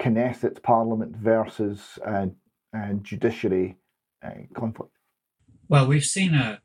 [0.00, 2.26] Knesset Parliament versus uh,
[2.76, 3.76] uh, judiciary
[4.24, 4.92] uh, conflict?
[5.68, 6.60] Well, we've seen a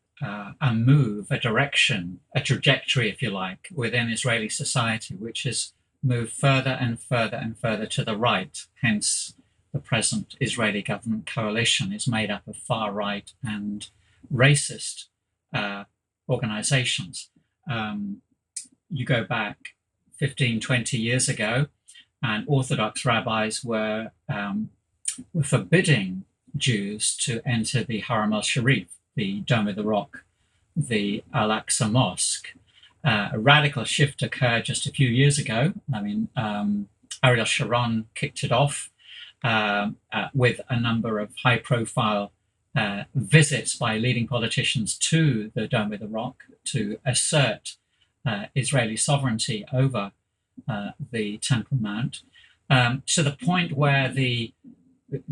[0.61, 6.31] a move, a direction, a trajectory, if you like, within Israeli society, which has moved
[6.31, 8.65] further and further and further to the right.
[8.81, 9.33] Hence,
[9.73, 13.89] the present Israeli government coalition is made up of far right and
[14.33, 15.05] racist
[15.53, 15.83] uh,
[16.29, 17.29] organizations.
[17.69, 18.21] Um,
[18.89, 19.57] you go back
[20.19, 21.67] 15, 20 years ago,
[22.21, 24.69] and Orthodox rabbis were, um,
[25.33, 26.23] were forbidding
[26.57, 30.23] Jews to enter the Haram al Sharif, the Dome of the Rock,
[30.75, 32.53] the Al Aqsa Mosque.
[33.03, 35.73] Uh, a radical shift occurred just a few years ago.
[35.93, 36.89] I mean, um,
[37.23, 38.89] Ariel Sharon kicked it off
[39.43, 42.31] uh, uh, with a number of high profile
[42.75, 47.75] uh, visits by leading politicians to the Dome of the Rock to assert
[48.25, 50.11] uh, Israeli sovereignty over
[50.67, 52.21] uh, the Temple Mount,
[52.69, 54.53] um, to the point where the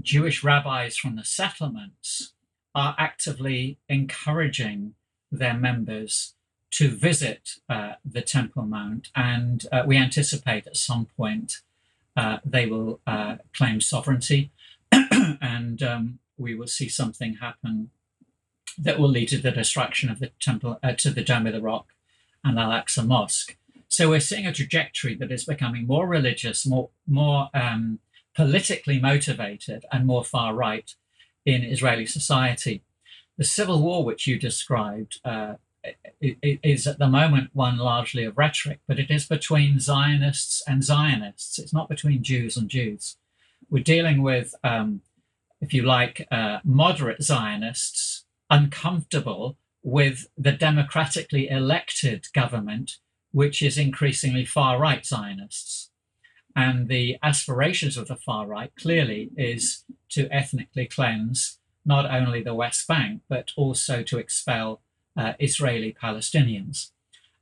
[0.01, 2.33] Jewish rabbis from the settlements
[2.75, 4.93] are actively encouraging
[5.31, 6.35] their members
[6.71, 11.61] to visit uh, the Temple Mount, and uh, we anticipate at some point
[12.15, 14.51] uh, they will uh, claim sovereignty,
[14.91, 17.89] and um, we will see something happen
[18.77, 21.61] that will lead to the destruction of the temple, uh, to the Dome of the
[21.61, 21.87] Rock,
[22.43, 23.57] and Al Aqsa Mosque.
[23.87, 27.99] So we're seeing a trajectory that is becoming more religious, more more um,
[28.35, 30.95] politically motivated, and more far right
[31.45, 32.83] in Israeli society.
[33.37, 35.55] The civil war, which you described, uh,
[36.21, 41.59] is at the moment one largely of rhetoric, but it is between Zionists and Zionists.
[41.59, 43.17] It's not between Jews and Jews.
[43.69, 45.01] We're dealing with, um,
[45.63, 52.97] if you like, uh, moderate Zionists uncomfortable with the democratically elected government,
[53.31, 55.89] which is increasingly far right Zionists.
[56.53, 62.53] And the aspirations of the far right clearly is to ethnically cleanse not only the
[62.53, 64.81] West Bank, but also to expel
[65.15, 66.91] uh, Israeli Palestinians.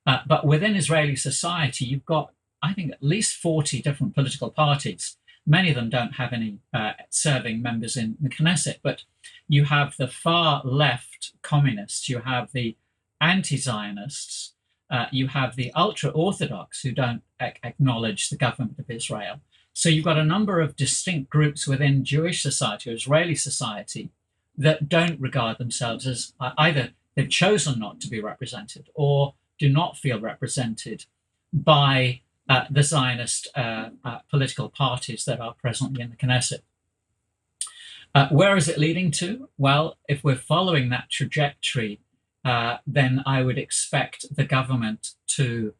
[0.05, 5.17] Uh, but within Israeli society, you've got, I think, at least 40 different political parties.
[5.46, 9.04] Many of them don't have any uh, serving members in the Knesset, but
[9.48, 12.78] you have the far left communists, you have the
[13.20, 14.54] anti Zionists,
[14.89, 19.42] uh, you have the ultra Orthodox who don't ac- acknowledge the government of Israel.
[19.74, 24.10] So you've got a number of distinct groups within Jewish society or Israeli society
[24.58, 29.70] that don't regard themselves as uh, either they've chosen not to be represented or do
[29.70, 31.06] not feel represented
[31.54, 32.22] by
[32.52, 36.64] uh, the Zionist uh, uh, political parties that are presently in the Knesset.
[38.14, 39.47] Uh, where is it leading to?
[39.58, 42.02] Well, if we're following that trajectory,
[42.43, 45.74] uh, then I would expect the government to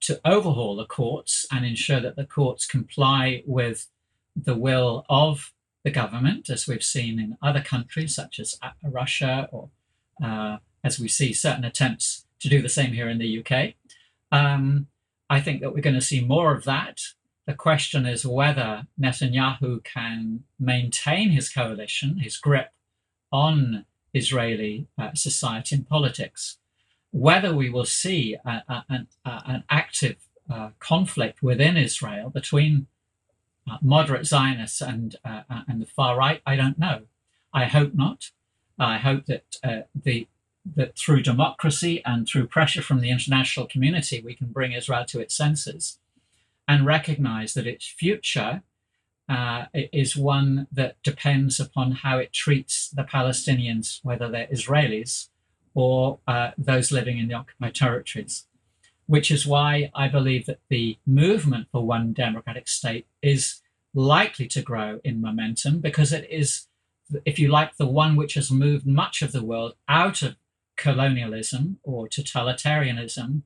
[0.00, 3.88] to overhaul the courts and ensure that the courts comply with
[4.36, 5.52] the will of
[5.84, 9.70] the government, as we've seen in other countries such as Russia, or
[10.22, 13.74] uh, as we see certain attempts to do the same here in the UK.
[14.30, 14.86] Um,
[15.30, 17.00] I think that we're going to see more of that.
[17.46, 22.72] The question is whether Netanyahu can maintain his coalition, his grip
[23.32, 26.58] on Israeli uh, society and politics.
[27.10, 30.16] Whether we will see a, a, an, a, an, active
[30.50, 32.86] uh, conflict within Israel between
[33.70, 37.02] uh, moderate Zionists and uh, uh, and the far right, I don't know.
[37.52, 38.30] I hope not.
[38.78, 40.28] I hope that uh, the
[40.76, 45.20] that through democracy and through pressure from the international community, we can bring Israel to
[45.20, 45.98] its senses
[46.66, 48.62] and recognize that its future
[49.28, 55.28] uh, is one that depends upon how it treats the Palestinians, whether they're Israelis
[55.74, 58.46] or uh, those living in the occupied territories.
[59.06, 63.62] Which is why I believe that the movement for one democratic state is
[63.94, 66.66] likely to grow in momentum because it is,
[67.24, 70.36] if you like, the one which has moved much of the world out of
[70.78, 73.42] colonialism or totalitarianism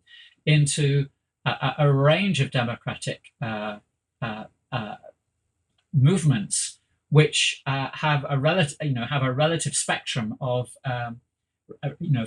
[0.46, 1.06] into
[1.44, 3.78] a, a range of democratic uh,
[4.20, 4.96] uh, uh,
[5.92, 6.78] movements
[7.10, 11.20] which uh, have a relative, you know, have a relative spectrum of, um,
[11.82, 12.26] uh, you know,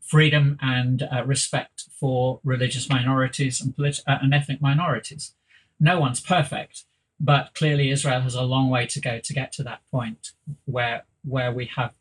[0.00, 5.34] freedom and uh, respect for religious minorities and, polit- and ethnic minorities.
[5.78, 6.84] No one's perfect,
[7.20, 10.32] but clearly Israel has a long way to go to get to that point
[10.64, 11.94] where where we have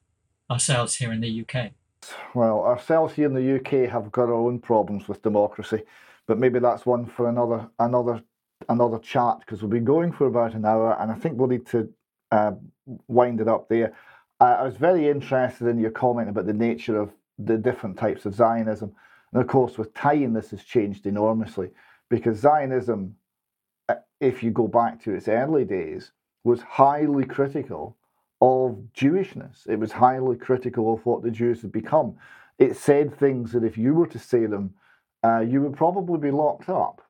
[0.49, 1.71] ourselves here in the UK.
[2.33, 5.83] Well, ourselves here in the UK have got our own problems with democracy,
[6.27, 8.23] but maybe that's one for another another
[8.69, 11.67] another chat because we've been going for about an hour, and I think we'll need
[11.67, 11.89] to
[12.31, 12.53] uh,
[13.07, 13.93] wind it up there.
[14.39, 18.25] Uh, I was very interested in your comment about the nature of the different types
[18.25, 18.93] of Zionism,
[19.31, 21.69] and of course, with time, this has changed enormously
[22.09, 23.15] because Zionism,
[23.89, 26.11] uh, if you go back to its early days,
[26.43, 27.97] was highly critical
[28.43, 29.69] of Jewishness.
[29.69, 32.17] It was highly critical of what the Jews had become.
[32.59, 34.73] It said things that if you were to say them,
[35.23, 37.01] uh, you would probably be locked up.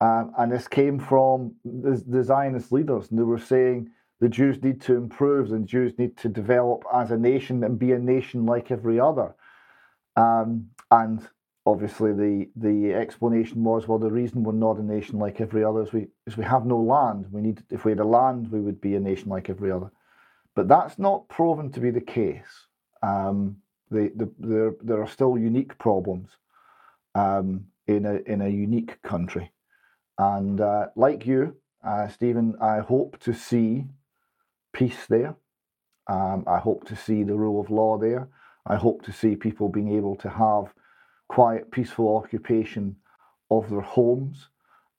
[0.00, 4.62] Um, and this came from the, the Zionist leaders, and they were saying the Jews
[4.62, 8.46] need to improve, and Jews need to develop as a nation and be a nation
[8.46, 9.34] like every other.
[10.16, 11.20] Um, and
[11.66, 15.82] obviously, the the explanation was, well, the reason we're not a nation like every other
[15.82, 17.26] is we is we have no land.
[17.30, 19.90] We need if we had a land, we would be a nation like every other.
[20.54, 22.66] But that's not proven to be the case.
[23.02, 23.58] Um,
[23.90, 26.30] the, the, there, there are still unique problems
[27.14, 29.52] um, in a in a unique country.
[30.18, 33.86] And uh, like you, uh, Stephen, I hope to see
[34.72, 35.34] peace there.
[36.08, 38.28] Um, I hope to see the rule of law there.
[38.66, 40.74] I hope to see people being able to have
[41.28, 42.96] quiet, peaceful occupation
[43.50, 44.48] of their homes,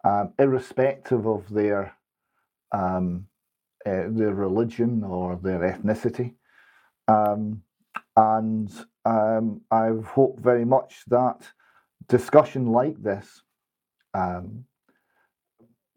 [0.03, 1.93] um, irrespective of their
[2.71, 3.27] um,
[3.85, 6.33] uh, their religion or their ethnicity.
[7.07, 7.63] Um,
[8.15, 8.71] and
[9.05, 11.49] um, I hope very much that
[12.07, 13.41] discussion like this
[14.13, 14.65] um,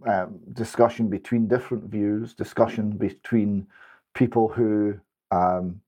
[0.07, 3.67] um, discussion between different views, discussion between
[4.15, 4.95] people who
[5.31, 5.81] um,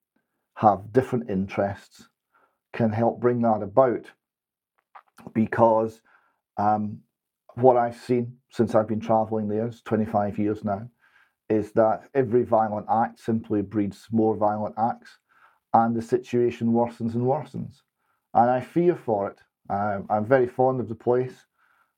[0.55, 2.09] have different interests
[2.72, 4.07] can help bring that about.
[5.34, 6.01] Because
[6.57, 7.01] um,
[7.55, 10.88] what I've seen since I've been traveling there is 25 years now,
[11.49, 15.18] is that every violent act simply breeds more violent acts
[15.74, 17.82] and the situation worsens and worsens.
[18.34, 19.38] And I fear for it.
[19.70, 21.47] Um, I'm very fond of the place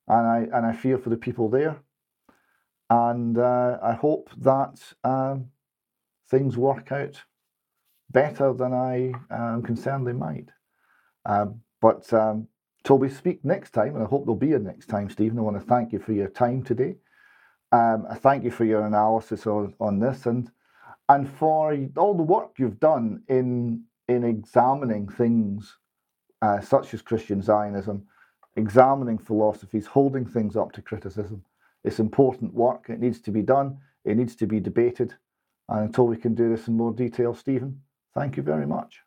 [0.09, 1.79] and I, and I fear for the people there
[2.91, 5.47] and uh, I hope that um,
[6.31, 7.23] things work out
[8.11, 10.49] better than I am concerned they might.
[11.27, 12.49] Um, but um,
[12.85, 15.43] till we speak next time, and I hope there'll be a next time, Stephen, I
[15.43, 16.97] want to thank you for your time today.
[17.73, 20.51] Um, I thank you for your analysis on, on this and
[21.11, 25.77] and for all the work you've done in in examining things
[26.43, 28.07] uh, such as Christian Zionism,
[28.57, 31.45] examining philosophies, holding things up to criticism.
[31.85, 32.87] It's important work.
[32.89, 33.79] It needs to be done.
[34.05, 35.15] It needs to be debated.
[35.69, 37.83] And until we can do this in more detail, Stephen,
[38.15, 39.01] thank you very much.